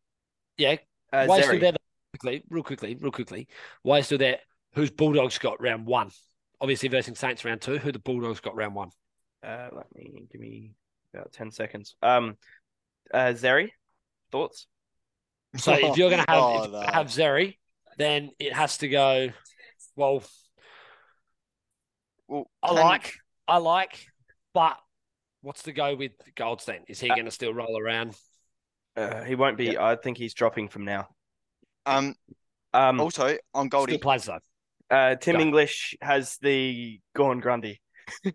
Yeah. 0.56 0.76
Uh, 1.12 1.26
Why 1.26 1.38
are 1.38 1.42
still 1.42 1.54
Zeri. 1.56 1.60
there? 1.60 1.72
Quickly, 2.12 2.42
real 2.48 2.62
quickly, 2.62 2.96
real 3.00 3.12
quickly. 3.12 3.48
Why 3.82 3.96
are 3.96 3.98
you 3.98 4.04
still 4.04 4.18
there? 4.18 4.38
Who's 4.74 4.90
Bulldogs 4.90 5.38
got 5.38 5.60
round 5.60 5.86
one? 5.86 6.10
Obviously 6.60 6.88
versus 6.88 7.18
Saints 7.18 7.44
round 7.44 7.60
two. 7.60 7.78
Who 7.78 7.92
the 7.92 7.98
Bulldogs 7.98 8.40
got 8.40 8.54
round 8.56 8.74
one? 8.74 8.90
Uh, 9.46 9.68
let 9.72 9.86
me 9.94 10.26
give 10.32 10.40
me 10.40 10.72
about 11.14 11.32
ten 11.32 11.50
seconds. 11.50 11.94
Um, 12.02 12.36
uh, 13.12 13.32
Zeri, 13.34 13.70
thoughts? 14.32 14.66
So 15.58 15.72
if 15.72 15.96
you're 15.96 16.10
gonna 16.10 16.24
have 16.28 16.42
Oh, 16.42 16.64
if 16.64 16.70
no. 16.70 16.80
have 16.80 17.06
Zeri, 17.06 17.56
then 17.98 18.30
it 18.38 18.52
has 18.52 18.78
to 18.78 18.88
go. 18.88 19.28
Well, 19.94 20.22
Well, 22.28 22.50
I 22.62 22.68
can- 22.68 22.76
like, 22.76 23.14
I 23.48 23.58
like, 23.58 24.06
but 24.52 24.78
what's 25.46 25.62
the 25.62 25.72
go 25.72 25.94
with 25.94 26.10
Goldstein? 26.34 26.80
Is 26.88 26.98
he 26.98 27.08
going 27.08 27.24
to 27.24 27.30
still 27.30 27.54
roll 27.54 27.78
around? 27.80 28.16
Uh, 28.96 29.22
he 29.22 29.36
won't 29.36 29.56
be. 29.56 29.78
I 29.78 29.94
think 29.94 30.18
he's 30.18 30.34
dropping 30.34 30.68
from 30.68 30.84
now. 30.84 31.08
Um. 31.86 32.14
Um, 32.74 33.00
Also 33.00 33.36
on 33.54 33.68
Still 33.68 33.80
Goldie, 33.80 33.98
plays 33.98 34.24
though. 34.24 34.40
uh, 34.90 35.14
Tim 35.14 35.36
go. 35.36 35.40
English 35.42 35.96
has 36.02 36.36
the 36.42 37.00
Gawn 37.14 37.38
Grundy. 37.40 37.80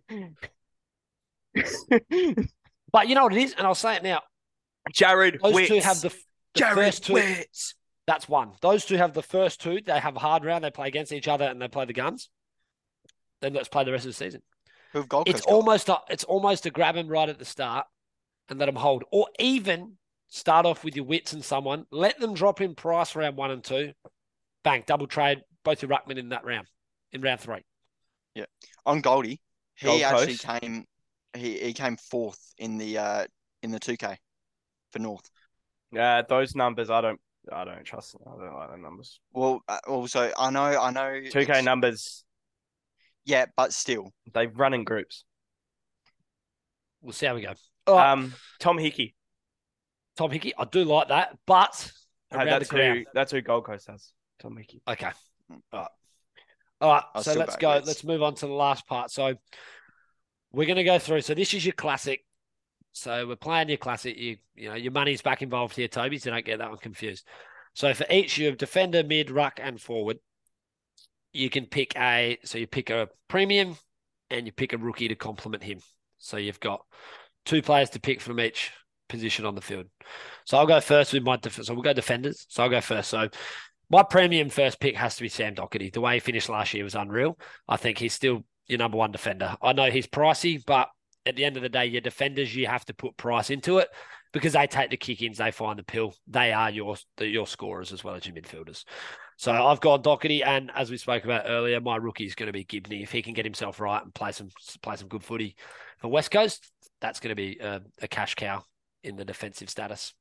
But 2.94 3.08
you 3.08 3.16
know 3.16 3.24
what 3.24 3.34
it 3.34 3.42
is, 3.42 3.54
and 3.58 3.66
I'll 3.66 3.76
say 3.76 3.96
it 3.96 4.04
now. 4.04 4.22
Jarrod 4.94 5.40
Those 5.42 5.54
Witts. 5.54 5.68
two 5.70 5.80
have 5.80 6.02
the, 6.02 6.10
the 6.10 6.60
Jarrod 6.62 6.76
first 6.76 7.06
two. 7.06 7.14
Witts. 7.14 7.76
That's 8.08 8.28
one. 8.28 8.52
Those 8.62 8.84
two 8.86 8.98
have 8.98 9.14
the 9.14 9.22
first 9.24 9.62
two. 9.62 9.80
They 9.86 9.98
have 10.00 10.16
a 10.16 10.20
hard 10.20 10.44
round. 10.44 10.64
They 10.64 10.72
play 10.72 10.88
against 10.90 11.14
each 11.14 11.28
other 11.28 11.46
and 11.46 11.62
they 11.62 11.68
play 11.70 11.86
the 11.86 11.94
guns. 11.94 12.30
Then 13.42 13.54
let's 13.54 13.70
play 13.70 13.84
the 13.86 13.92
rest 13.92 14.06
of 14.06 14.10
the 14.10 14.14
season. 14.16 14.42
Who've 14.92 15.08
Gold 15.08 15.28
It's 15.28 15.42
Coast 15.42 15.46
got? 15.48 15.54
almost 15.54 15.90
a, 15.90 15.98
it's 16.10 16.24
almost 16.24 16.64
to 16.64 16.70
grab 16.70 16.96
him 16.96 17.08
right 17.08 17.30
at 17.30 17.40
the 17.40 17.46
start 17.46 17.88
and 18.50 18.60
let 18.60 18.70
him 18.70 18.76
hold, 18.76 19.04
or 19.12 19.28
even 19.40 19.94
start 20.28 20.66
off 20.66 20.84
with 20.84 20.96
your 20.96 21.06
wits 21.06 21.34
and 21.34 21.44
someone. 21.44 21.86
Let 21.92 22.20
them 22.20 22.34
drop 22.34 22.62
in 22.62 22.76
price 22.76 23.16
round 23.16 23.38
one 23.38 23.52
and 23.52 23.64
two. 23.64 23.94
Bang, 24.64 24.84
double 24.86 25.08
trade 25.08 25.42
both 25.64 25.82
your 25.82 25.90
ruckman 25.90 26.18
in 26.18 26.30
that 26.30 26.44
round, 26.44 26.68
in 27.12 27.22
round 27.22 27.40
three. 27.40 27.64
Yeah, 28.36 28.46
on 28.86 29.02
Goldie. 29.02 29.42
He 29.76 29.88
Gold 29.88 30.02
actually 30.02 30.38
Coast. 30.38 30.62
came. 30.62 30.86
He 31.34 31.58
he 31.60 31.74
came 31.74 31.98
fourth 31.98 32.40
in 32.58 32.78
the 32.78 32.98
uh 32.98 33.26
in 33.64 33.72
the 33.72 33.80
two 33.80 33.98
K 33.98 34.18
for 34.92 35.00
North. 35.00 35.30
Uh, 35.98 36.24
those 36.28 36.56
numbers, 36.56 36.90
I 36.90 37.02
don't. 37.02 37.20
I 37.52 37.66
don't 37.66 37.84
trust. 37.84 38.14
Them. 38.14 38.22
I 38.28 38.46
don't 38.46 38.56
like 38.56 38.72
the 38.72 38.78
numbers. 38.78 39.20
Well, 39.34 39.62
uh, 39.68 39.80
also 39.88 40.32
I 40.38 40.52
know 40.52 40.62
I 40.62 40.92
know. 40.92 41.22
Two 41.30 41.46
K 41.46 41.62
numbers. 41.62 42.24
Yeah, 43.26 43.46
but 43.56 43.74
still, 43.74 44.14
They 44.34 44.48
run 44.48 44.74
in 44.74 44.84
groups. 44.84 45.24
We'll 47.02 47.14
see 47.14 47.26
how 47.26 47.36
we 47.36 47.42
go. 47.42 47.54
Right, 47.88 48.12
Um, 48.12 48.34
Tom 48.60 48.78
Hickey. 48.78 49.16
Tom 50.18 50.32
Hickey, 50.32 50.54
I 50.58 50.66
do 50.66 50.84
like 50.84 51.08
that, 51.10 51.38
but 51.46 51.92
Uh, 52.32 52.46
that's 52.46 52.70
who. 52.70 53.04
That's 53.14 53.32
who 53.32 53.42
Gold 53.42 53.66
Coast 53.66 53.88
has. 53.88 54.12
Tom 54.40 54.56
Hickey. 54.58 54.82
Okay. 54.88 55.12
All 55.50 55.60
right. 55.74 55.88
All 56.80 56.90
right. 56.90 57.04
I'll 57.14 57.24
so 57.24 57.34
let's 57.34 57.56
go. 57.58 57.82
Let's 57.84 58.04
move 58.04 58.24
on 58.24 58.36
to 58.36 58.48
the 58.48 58.54
last 58.54 58.88
part. 58.88 59.12
So 59.12 59.36
we're 60.52 60.66
going 60.66 60.78
to 60.78 60.84
go 60.84 60.98
through. 60.98 61.22
So 61.22 61.34
this 61.34 61.54
is 61.54 61.66
your 61.66 61.74
classic. 61.74 62.26
So 62.94 63.28
we're 63.28 63.36
playing 63.36 63.70
your 63.70 63.78
classic. 63.78 64.18
You 64.18 64.38
you 64.56 64.70
know 64.70 64.76
your 64.76 64.92
money's 64.92 65.22
back 65.22 65.42
involved 65.42 65.76
here, 65.76 65.88
Toby. 65.88 66.18
So 66.18 66.32
don't 66.32 66.46
get 66.46 66.60
that 66.60 66.70
one 66.70 66.78
confused. 66.80 67.26
So 67.74 67.94
for 67.94 68.06
each 68.10 68.38
you 68.38 68.48
have 68.48 68.58
defender, 68.58 69.04
mid, 69.04 69.30
ruck, 69.32 69.60
and 69.62 69.80
forward. 69.80 70.20
You 71.34 71.50
can 71.50 71.66
pick 71.66 71.96
a. 71.98 72.38
So 72.44 72.58
you 72.58 72.68
pick 72.68 72.90
a 72.90 73.10
premium, 73.28 73.76
and 74.32 74.46
you 74.46 74.52
pick 74.52 74.74
a 74.74 74.78
rookie 74.78 75.10
to 75.10 75.16
complement 75.16 75.64
him. 75.64 75.80
So 76.18 76.38
you've 76.38 76.60
got 76.60 76.82
two 77.46 77.62
players 77.62 77.90
to 77.92 78.00
pick 78.00 78.22
from 78.22 78.40
each 78.40 78.72
position 79.10 79.46
on 79.46 79.56
the 79.56 79.62
field. 79.62 79.88
So 80.46 80.58
I'll 80.58 80.66
go 80.66 80.80
first 80.80 81.14
with 81.14 81.24
my 81.24 81.36
def- 81.36 81.64
so 81.64 81.74
we'll 81.74 81.84
go 81.84 81.94
defenders. 81.94 82.46
So 82.50 82.64
I'll 82.64 82.70
go 82.70 82.82
first. 82.82 83.10
So 83.10 83.28
my 83.90 84.04
premium 84.04 84.50
first 84.50 84.80
pick 84.80 84.96
has 84.96 85.16
to 85.18 85.22
be 85.22 85.30
Sam 85.30 85.54
Docherty. 85.54 85.92
The 85.92 86.02
way 86.02 86.16
he 86.16 86.20
finished 86.20 86.50
last 86.50 86.74
year 86.74 86.84
was 86.84 86.96
unreal. 86.96 87.38
I 87.68 87.78
think 87.78 87.98
he's 87.98 88.14
still 88.14 88.44
your 88.68 88.80
number 88.80 88.98
one 88.98 89.12
defender. 89.12 89.58
I 89.62 89.74
know 89.74 89.92
he's 89.92 90.08
pricey, 90.08 90.64
but 90.66 90.88
at 91.26 91.36
the 91.36 91.44
end 91.44 91.58
of 91.58 91.64
the 91.64 91.70
day, 91.70 91.86
your 91.86 92.02
defenders 92.02 92.56
you 92.56 92.68
have 92.68 92.86
to 92.86 92.94
put 92.94 93.18
price 93.18 93.50
into 93.50 93.80
it 93.80 93.90
because 94.32 94.54
they 94.54 94.66
take 94.66 94.92
the 94.92 94.98
kick 94.98 95.22
ins, 95.22 95.40
they 95.40 95.52
find 95.52 95.78
the 95.78 95.84
pill. 95.84 96.16
They 96.28 96.54
are 96.54 96.70
your 96.70 96.96
your 97.20 97.48
scorers 97.48 97.92
as 97.92 98.04
well 98.04 98.16
as 98.16 98.26
your 98.26 98.36
midfielders. 98.36 98.86
So 99.42 99.52
I've 99.52 99.80
got 99.80 100.04
Docherty, 100.04 100.46
and 100.46 100.70
as 100.76 100.92
we 100.92 100.98
spoke 100.98 101.24
about 101.24 101.46
earlier, 101.48 101.82
my 101.82 101.96
rookie 101.96 102.28
is 102.28 102.36
going 102.36 102.46
to 102.46 102.54
be 102.54 102.64
Ginbey. 102.64 103.02
If 103.02 103.12
he 103.12 103.24
can 103.24 103.34
get 103.34 103.44
himself 103.44 103.80
right 103.80 104.00
and 104.00 104.14
play 104.14 104.32
some 104.34 104.50
play 104.84 104.96
some 104.98 105.08
good 105.08 105.24
footy 105.24 105.56
for 105.98 106.10
West 106.10 106.30
Coast, 106.30 106.72
that's 107.00 107.20
going 107.20 107.30
to 107.30 107.36
be 107.36 107.58
a, 107.58 107.82
a 108.04 108.08
cash 108.08 108.36
cow 108.36 108.64
in 109.04 109.16
the 109.16 109.26
defensive 109.26 109.72
status. 109.72 110.14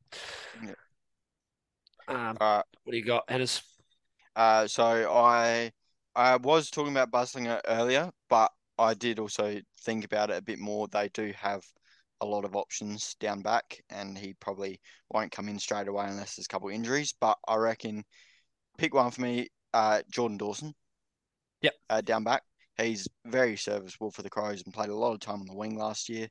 Yeah. 0.65 0.73
Um, 2.09 2.39
uh, 2.41 2.63
what 2.85 2.93
do 2.93 2.97
you 2.97 3.05
got, 3.05 3.29
Henners? 3.29 3.61
uh, 4.37 4.67
so 4.67 4.85
I 4.87 5.71
I 6.17 6.37
was 6.37 6.71
talking 6.71 6.93
about 6.93 7.11
Busslinger 7.11 7.61
earlier, 7.69 8.11
but 8.31 8.51
I 8.79 8.95
did 8.95 9.19
also 9.19 9.59
think 9.83 10.07
about 10.07 10.31
it 10.31 10.39
a 10.39 10.43
bit 10.43 10.59
more. 10.59 10.89
They 10.89 11.11
do 11.11 11.31
have 11.37 11.63
a 12.23 12.27
lot 12.27 12.47
of 12.47 12.57
options 12.57 13.17
down 13.21 13.43
back, 13.43 13.83
and 13.91 14.17
he 14.17 14.33
probably 14.41 14.81
won't 15.11 15.31
come 15.31 15.51
in 15.51 15.59
straight 15.59 15.89
away 15.89 16.07
unless 16.09 16.37
there's 16.37 16.47
a 16.47 16.49
couple 16.49 16.71
injuries. 16.71 17.13
But 17.21 17.37
I 17.47 17.57
reckon 17.57 18.03
pick 18.81 18.95
one 18.95 19.11
for 19.11 19.21
me, 19.21 19.49
uh, 19.75 20.01
Jordan 20.11 20.39
Dawson. 20.39 20.75
Yep. 21.61 21.75
Uh, 21.91 22.01
down 22.01 22.25
back, 22.25 22.43
he's 22.79 23.07
very 23.27 23.57
serviceable 23.57 24.11
for 24.11 24.23
the 24.23 24.31
Crows 24.31 24.63
and 24.65 24.73
played 24.73 24.89
a 24.89 24.97
lot 24.97 25.13
of 25.13 25.21
time 25.21 25.41
on 25.41 25.47
the 25.47 25.55
wing 25.55 25.79
last 25.79 26.09
year. 26.09 26.29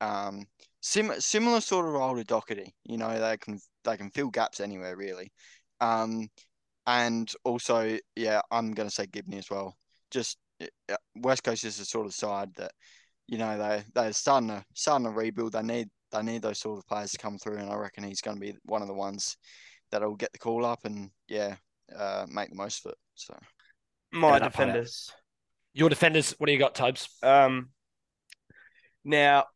Um, 0.00 0.46
sim- 0.80 1.20
similar 1.20 1.60
sort 1.60 1.86
of 1.86 1.92
role 1.92 2.16
to 2.16 2.24
Docherty. 2.24 2.70
You 2.84 2.98
know, 2.98 3.18
they 3.18 3.36
can 3.36 3.58
they 3.84 3.96
can 3.96 4.10
fill 4.10 4.30
gaps 4.30 4.60
anywhere 4.60 4.96
really. 4.96 5.32
Um, 5.80 6.28
and 6.86 7.30
also, 7.44 7.98
yeah, 8.14 8.40
I'm 8.52 8.72
gonna 8.72 8.90
say 8.90 9.06
Ginbey 9.06 9.38
as 9.38 9.50
well. 9.50 9.74
Just 10.12 10.38
uh, 10.60 10.96
West 11.16 11.42
Coast 11.42 11.64
is 11.64 11.78
the 11.78 11.84
sort 11.84 12.06
of 12.06 12.14
side 12.14 12.50
that 12.56 12.70
you 13.26 13.38
know 13.38 13.58
they 13.58 13.82
they're 13.94 14.12
starting 14.12 14.50
to 14.50 14.64
starting 14.74 15.06
to 15.06 15.12
rebuild. 15.12 15.52
They 15.52 15.62
need 15.62 15.88
they 16.12 16.22
need 16.22 16.42
those 16.42 16.60
sort 16.60 16.78
of 16.78 16.86
players 16.86 17.10
to 17.10 17.18
come 17.18 17.38
through, 17.38 17.56
and 17.56 17.70
I 17.70 17.74
reckon 17.74 18.04
he's 18.04 18.20
going 18.20 18.36
to 18.36 18.40
be 18.40 18.54
one 18.66 18.82
of 18.82 18.88
the 18.88 18.94
ones 18.94 19.36
that'll 19.90 20.14
get 20.14 20.32
the 20.32 20.38
call 20.38 20.64
up 20.64 20.80
and 20.84 21.10
yeah, 21.28 21.56
uh, 21.96 22.26
make 22.28 22.50
the 22.50 22.56
most 22.56 22.84
of 22.84 22.92
it. 22.92 22.98
So 23.14 23.36
My 24.12 24.28
Yeah, 24.28 24.38
that 24.40 24.40
part 24.40 24.68
out. 24.68 24.72
defenders. 24.72 25.12
Your 25.74 25.88
defenders, 25.88 26.34
what 26.38 26.46
do 26.46 26.52
you 26.52 26.58
got, 26.58 26.74
Tobes? 26.74 27.08
Um, 27.22 27.70
now 29.04 29.46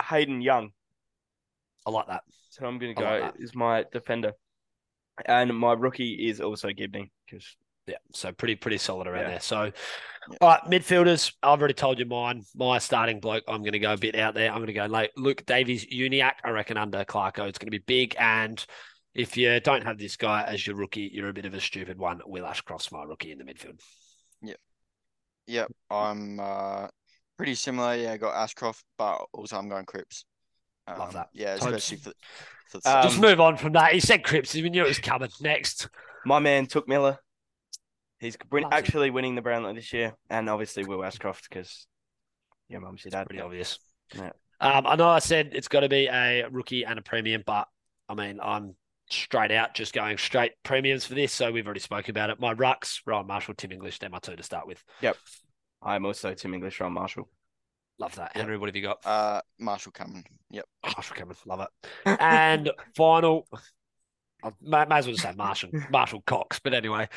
Hayden 0.00 0.40
Young. 0.42 0.70
I 1.86 1.90
like 1.90 2.06
that. 2.08 2.22
So 2.50 2.66
I'm 2.66 2.78
going 2.78 2.94
I 2.96 3.00
to 3.00 3.06
like 3.06 3.20
go 3.20 3.26
that. 3.26 3.42
is 3.42 3.54
my 3.54 3.84
defender, 3.92 4.32
and 5.26 5.56
my 5.56 5.72
rookie 5.72 6.28
is 6.28 6.40
also 6.40 6.68
Ginbey 6.68 7.10
because 7.26 7.56
Yeah, 7.86 7.96
so 8.12 8.32
pretty 8.32 8.54
pretty 8.54 8.78
solid 8.78 9.06
around 9.06 9.22
Yeah. 9.22 9.28
there. 9.30 9.40
So, 9.40 9.72
Yeah. 10.30 10.36
all 10.42 10.48
right, 10.50 10.60
midfielders. 10.64 11.32
I've 11.42 11.58
already 11.58 11.74
told 11.74 11.98
you 11.98 12.04
mine. 12.04 12.42
My 12.54 12.78
starting 12.78 13.18
bloke. 13.20 13.44
I'm 13.48 13.62
going 13.62 13.72
to 13.72 13.78
go 13.78 13.94
a 13.94 13.96
bit 13.96 14.14
out 14.14 14.34
there. 14.34 14.50
I'm 14.50 14.58
going 14.58 14.66
to 14.66 14.72
go 14.74 14.84
late. 14.86 15.10
Luke 15.16 15.46
Davies, 15.46 15.86
Uniacke. 15.86 16.40
I 16.44 16.50
reckon 16.50 16.76
under 16.76 17.04
Clarko, 17.04 17.48
it's 17.48 17.58
going 17.58 17.68
to 17.68 17.70
be 17.70 17.78
big. 17.78 18.14
And 18.18 18.62
if 19.14 19.36
you 19.36 19.58
don't 19.60 19.84
have 19.84 19.98
this 19.98 20.16
guy 20.16 20.42
as 20.44 20.66
your 20.66 20.76
rookie, 20.76 21.10
you're 21.12 21.28
a 21.28 21.32
bit 21.32 21.46
of 21.46 21.54
a 21.54 21.60
stupid 21.60 21.98
one. 21.98 22.20
Will 22.26 22.46
Ashcroft's 22.46 22.92
my 22.92 23.02
rookie 23.04 23.32
in 23.32 23.38
the 23.38 23.44
midfield. 23.44 23.80
Yep, 24.42 24.58
Yep. 25.46 25.72
I'm 25.90 26.38
uh, 26.40 26.88
pretty 27.36 27.54
similar. 27.54 27.96
Yeah, 27.96 28.12
I 28.12 28.16
got 28.16 28.34
Ashcroft, 28.36 28.84
but 28.96 29.26
also 29.32 29.56
I'm 29.58 29.68
going 29.68 29.84
Cripps. 29.86 30.24
Um, 30.86 30.98
Love 30.98 31.12
that. 31.14 31.28
Yeah, 31.32 31.54
Totally. 31.56 31.76
especially 31.76 31.98
for, 31.98 32.12
for 32.68 32.78
the 32.80 32.96
Um, 32.96 33.02
Just 33.02 33.20
move 33.20 33.40
on 33.40 33.56
from 33.56 33.72
that. 33.72 33.92
He 33.92 34.00
said 34.00 34.22
Cripps. 34.24 34.54
We 34.54 34.68
knew 34.70 34.84
it 34.84 34.88
was 34.88 34.98
coming 34.98 35.30
next. 35.40 35.88
my 36.24 36.38
man 36.38 36.66
Touk 36.66 36.86
Miller. 36.88 37.18
He's 38.20 38.36
win- 38.50 38.66
actually 38.72 39.10
winning 39.10 39.34
the 39.36 39.42
Brownlow 39.42 39.74
this 39.74 39.92
year, 39.92 40.14
and 40.28 40.48
obviously 40.50 40.84
Will 40.84 41.04
Ashcroft 41.04 41.48
because 41.48 41.86
your 42.68 42.80
mum's 42.80 43.04
your 43.04 43.10
dad. 43.10 43.26
Pretty 43.26 43.40
obvious. 43.42 43.78
Yeah. 44.14 44.30
Um, 44.60 44.86
I 44.86 44.96
know 44.96 45.08
I 45.08 45.20
said 45.20 45.50
it's 45.52 45.68
got 45.68 45.80
to 45.80 45.88
be 45.88 46.08
a 46.08 46.48
rookie 46.50 46.84
and 46.84 46.98
a 46.98 47.02
premium, 47.02 47.44
but 47.46 47.68
I 48.08 48.14
mean, 48.14 48.40
I'm 48.42 48.74
straight 49.10 49.50
out 49.50 49.74
just 49.74 49.92
going 49.92 50.18
straight 50.18 50.52
premiums 50.62 51.04
for 51.04 51.14
this. 51.14 51.32
So 51.32 51.50
we've 51.50 51.66
already 51.66 51.80
spoken 51.80 52.10
about 52.10 52.30
it. 52.30 52.40
My 52.40 52.54
rucks, 52.54 53.00
Ryan 53.06 53.26
Marshall, 53.26 53.54
Tim 53.54 53.72
English, 53.72 53.98
they're 53.98 54.10
my 54.10 54.18
two 54.18 54.36
to 54.36 54.42
start 54.42 54.66
with. 54.66 54.82
Yep. 55.00 55.16
I'm 55.82 56.04
also 56.04 56.34
Tim 56.34 56.54
English, 56.54 56.80
Ron 56.80 56.92
Marshall. 56.92 57.28
Love 57.98 58.14
that. 58.16 58.32
Yep. 58.34 58.42
Henry, 58.42 58.58
what 58.58 58.68
have 58.68 58.76
you 58.76 58.82
got? 58.82 59.04
Uh, 59.04 59.40
Marshall 59.58 59.92
Cameron. 59.92 60.24
Yep. 60.50 60.66
Marshall 60.84 61.16
Cameron, 61.16 61.36
love 61.46 61.60
it. 61.60 62.16
And 62.20 62.70
final, 62.96 63.46
I 64.42 64.50
may, 64.60 64.84
may 64.84 64.96
as 64.96 65.06
well 65.06 65.14
just 65.14 65.22
say 65.22 65.32
Marshall, 65.36 65.70
Marshall 65.90 66.22
Cox. 66.26 66.60
But 66.60 66.74
anyway, 66.74 67.08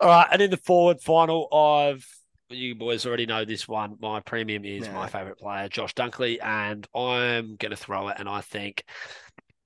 All 0.00 0.08
right, 0.08 0.28
and 0.32 0.42
in 0.42 0.50
the 0.50 0.56
forward 0.56 1.00
final 1.00 1.48
I've 1.54 2.06
you 2.50 2.74
boys 2.74 3.06
already 3.06 3.26
know 3.26 3.44
this 3.44 3.66
one. 3.66 3.96
My 4.00 4.20
premium 4.20 4.64
is 4.64 4.88
my 4.90 5.08
favourite 5.08 5.38
player, 5.38 5.68
Josh 5.68 5.94
Dunkley, 5.94 6.38
and 6.42 6.86
I'm 6.94 7.56
going 7.56 7.70
to 7.70 7.76
throw 7.76 8.08
it. 8.08 8.16
And 8.18 8.28
I 8.28 8.42
think 8.42 8.84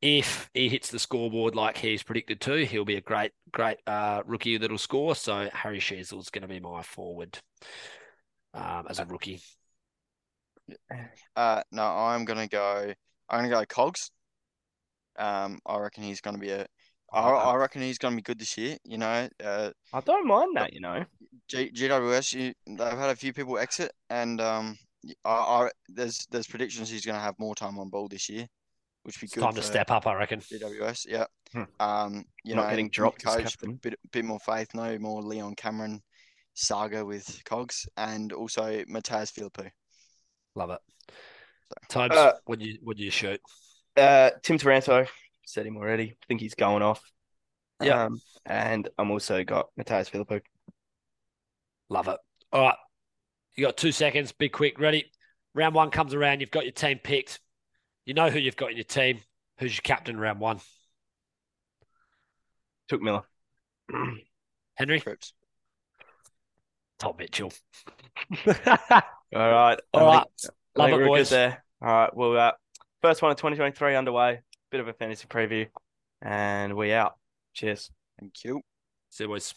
if 0.00 0.48
he 0.54 0.68
hits 0.68 0.90
the 0.90 0.98
scoreboard 0.98 1.54
like 1.54 1.76
he's 1.76 2.02
predicted 2.02 2.40
to, 2.42 2.64
he'll 2.64 2.84
be 2.84 2.96
a 2.96 3.00
great, 3.00 3.32
great 3.52 3.78
uh, 3.86 4.22
rookie 4.26 4.56
that'll 4.56 4.78
score. 4.78 5.14
So 5.14 5.48
Harry 5.52 5.80
Sheezel's 5.80 6.30
going 6.30 6.42
to 6.42 6.48
be 6.48 6.60
my 6.60 6.82
forward 6.82 7.38
um, 8.54 8.86
as 8.88 8.98
a 8.98 9.06
rookie. 9.06 9.40
Uh, 11.36 11.62
no, 11.72 11.82
I'm 11.82 12.24
gonna 12.24 12.48
go. 12.48 12.92
I'm 13.28 13.38
gonna 13.38 13.48
go 13.48 13.64
Cogs. 13.66 14.10
Um, 15.18 15.58
I 15.66 15.78
reckon 15.78 16.02
he's 16.04 16.20
gonna 16.20 16.38
be 16.38 16.50
a. 16.50 16.66
I, 17.12 17.20
I 17.20 17.54
reckon 17.56 17.82
he's 17.82 17.98
gonna 17.98 18.16
be 18.16 18.22
good 18.22 18.38
this 18.38 18.56
year. 18.58 18.76
You 18.84 18.98
know, 18.98 19.28
uh, 19.42 19.70
I 19.92 20.00
don't 20.00 20.26
mind 20.26 20.56
that, 20.56 20.72
you 20.72 20.80
know. 20.80 21.04
G- 21.48 21.70
GWS, 21.70 22.32
you, 22.34 22.52
they've 22.66 22.78
had 22.98 23.10
a 23.10 23.16
few 23.16 23.32
people 23.32 23.58
exit, 23.58 23.92
and 24.10 24.40
um, 24.40 24.76
y- 25.02 25.14
I, 25.24 25.30
I 25.30 25.70
there's 25.88 26.26
there's 26.30 26.46
predictions 26.46 26.90
he's 26.90 27.06
gonna 27.06 27.20
have 27.20 27.38
more 27.38 27.54
time 27.54 27.78
on 27.78 27.88
ball 27.88 28.08
this 28.08 28.28
year, 28.28 28.46
which 29.02 29.16
would 29.16 29.20
be 29.20 29.24
It's 29.26 29.34
good 29.34 29.42
time 29.42 29.54
to 29.54 29.62
step 29.62 29.90
up, 29.90 30.06
I 30.06 30.14
reckon. 30.14 30.40
GWS. 30.40 31.06
Yeah. 31.08 31.26
Hmm. 31.52 31.62
Um, 31.80 32.24
you 32.44 32.54
Not 32.54 32.64
know, 32.64 32.70
getting 32.70 32.86
new 32.86 32.90
dropped 32.90 33.24
coach, 33.24 33.42
captain. 33.44 33.74
bit 33.76 33.98
bit 34.12 34.24
more 34.24 34.40
faith, 34.40 34.68
no 34.74 34.98
more 34.98 35.22
Leon 35.22 35.54
Cameron 35.56 36.02
saga 36.54 37.04
with 37.04 37.40
Cogs, 37.44 37.86
and 37.96 38.32
also 38.32 38.82
Mattaes 38.84 39.32
Phillipou. 39.32 39.70
Love 40.54 40.70
it. 40.70 40.80
Tobes, 41.88 42.16
Uh, 42.16 42.32
would 42.46 42.62
you 42.62 42.78
would 42.82 42.98
you 42.98 43.10
shoot? 43.10 43.40
Uh, 43.96 44.30
Tim 44.42 44.58
Taranto, 44.58 45.06
said 45.46 45.66
him 45.66 45.76
already. 45.76 46.10
I 46.12 46.26
think 46.26 46.40
he's 46.40 46.54
going 46.54 46.82
off. 46.82 47.02
Yeah. 47.82 48.04
Um, 48.04 48.20
and 48.44 48.88
I'm 48.98 49.10
also 49.10 49.44
got 49.44 49.68
Mattaes 49.78 50.10
Phillipou. 50.10 50.40
Love 51.88 52.08
it. 52.08 52.18
All 52.52 52.62
right. 52.62 52.76
You 53.56 53.64
got 53.64 53.76
two 53.76 53.92
seconds. 53.92 54.32
Be 54.32 54.48
quick. 54.48 54.78
Ready? 54.78 55.10
Round 55.54 55.74
one 55.74 55.90
comes 55.90 56.14
around. 56.14 56.40
You've 56.40 56.50
got 56.50 56.64
your 56.64 56.72
team 56.72 56.98
picked. 57.02 57.40
You 58.08 58.14
know 58.14 58.30
who 58.30 58.38
you've 58.38 58.56
got 58.56 58.70
in 58.70 58.78
your 58.78 58.84
team. 58.84 59.20
Who's 59.58 59.76
your 59.76 59.82
captain 59.82 60.18
round 60.18 60.40
one? 60.40 60.60
Touk 62.90 63.02
Miller. 63.02 63.24
Henry? 64.76 64.98
Cripps. 64.98 65.34
Tom 66.98 67.16
Mitchell. 67.18 67.52
All 68.46 68.54
right. 69.34 69.78
All 69.92 70.08
I 70.08 70.16
right. 70.16 70.26
think- 70.40 70.54
I 70.74 70.80
Love 70.80 70.88
think 70.90 70.94
it, 70.94 70.96
we're 70.96 71.04
good 71.04 71.06
boys. 71.08 71.28
there. 71.28 71.64
All 71.82 71.88
right. 71.88 72.16
Well, 72.16 72.36
uh, 72.38 72.52
first 73.02 73.20
one 73.20 73.30
of 73.30 73.36
2023 73.36 73.94
underway. 73.94 74.40
Bit 74.70 74.80
of 74.80 74.88
a 74.88 74.94
fantasy 74.94 75.26
preview. 75.26 75.66
And 76.22 76.76
we 76.76 76.94
out. 76.94 77.12
Cheers. 77.52 77.90
Thank 78.18 78.42
you. 78.42 78.62
See 79.10 79.24
you, 79.24 79.28
boys. 79.28 79.52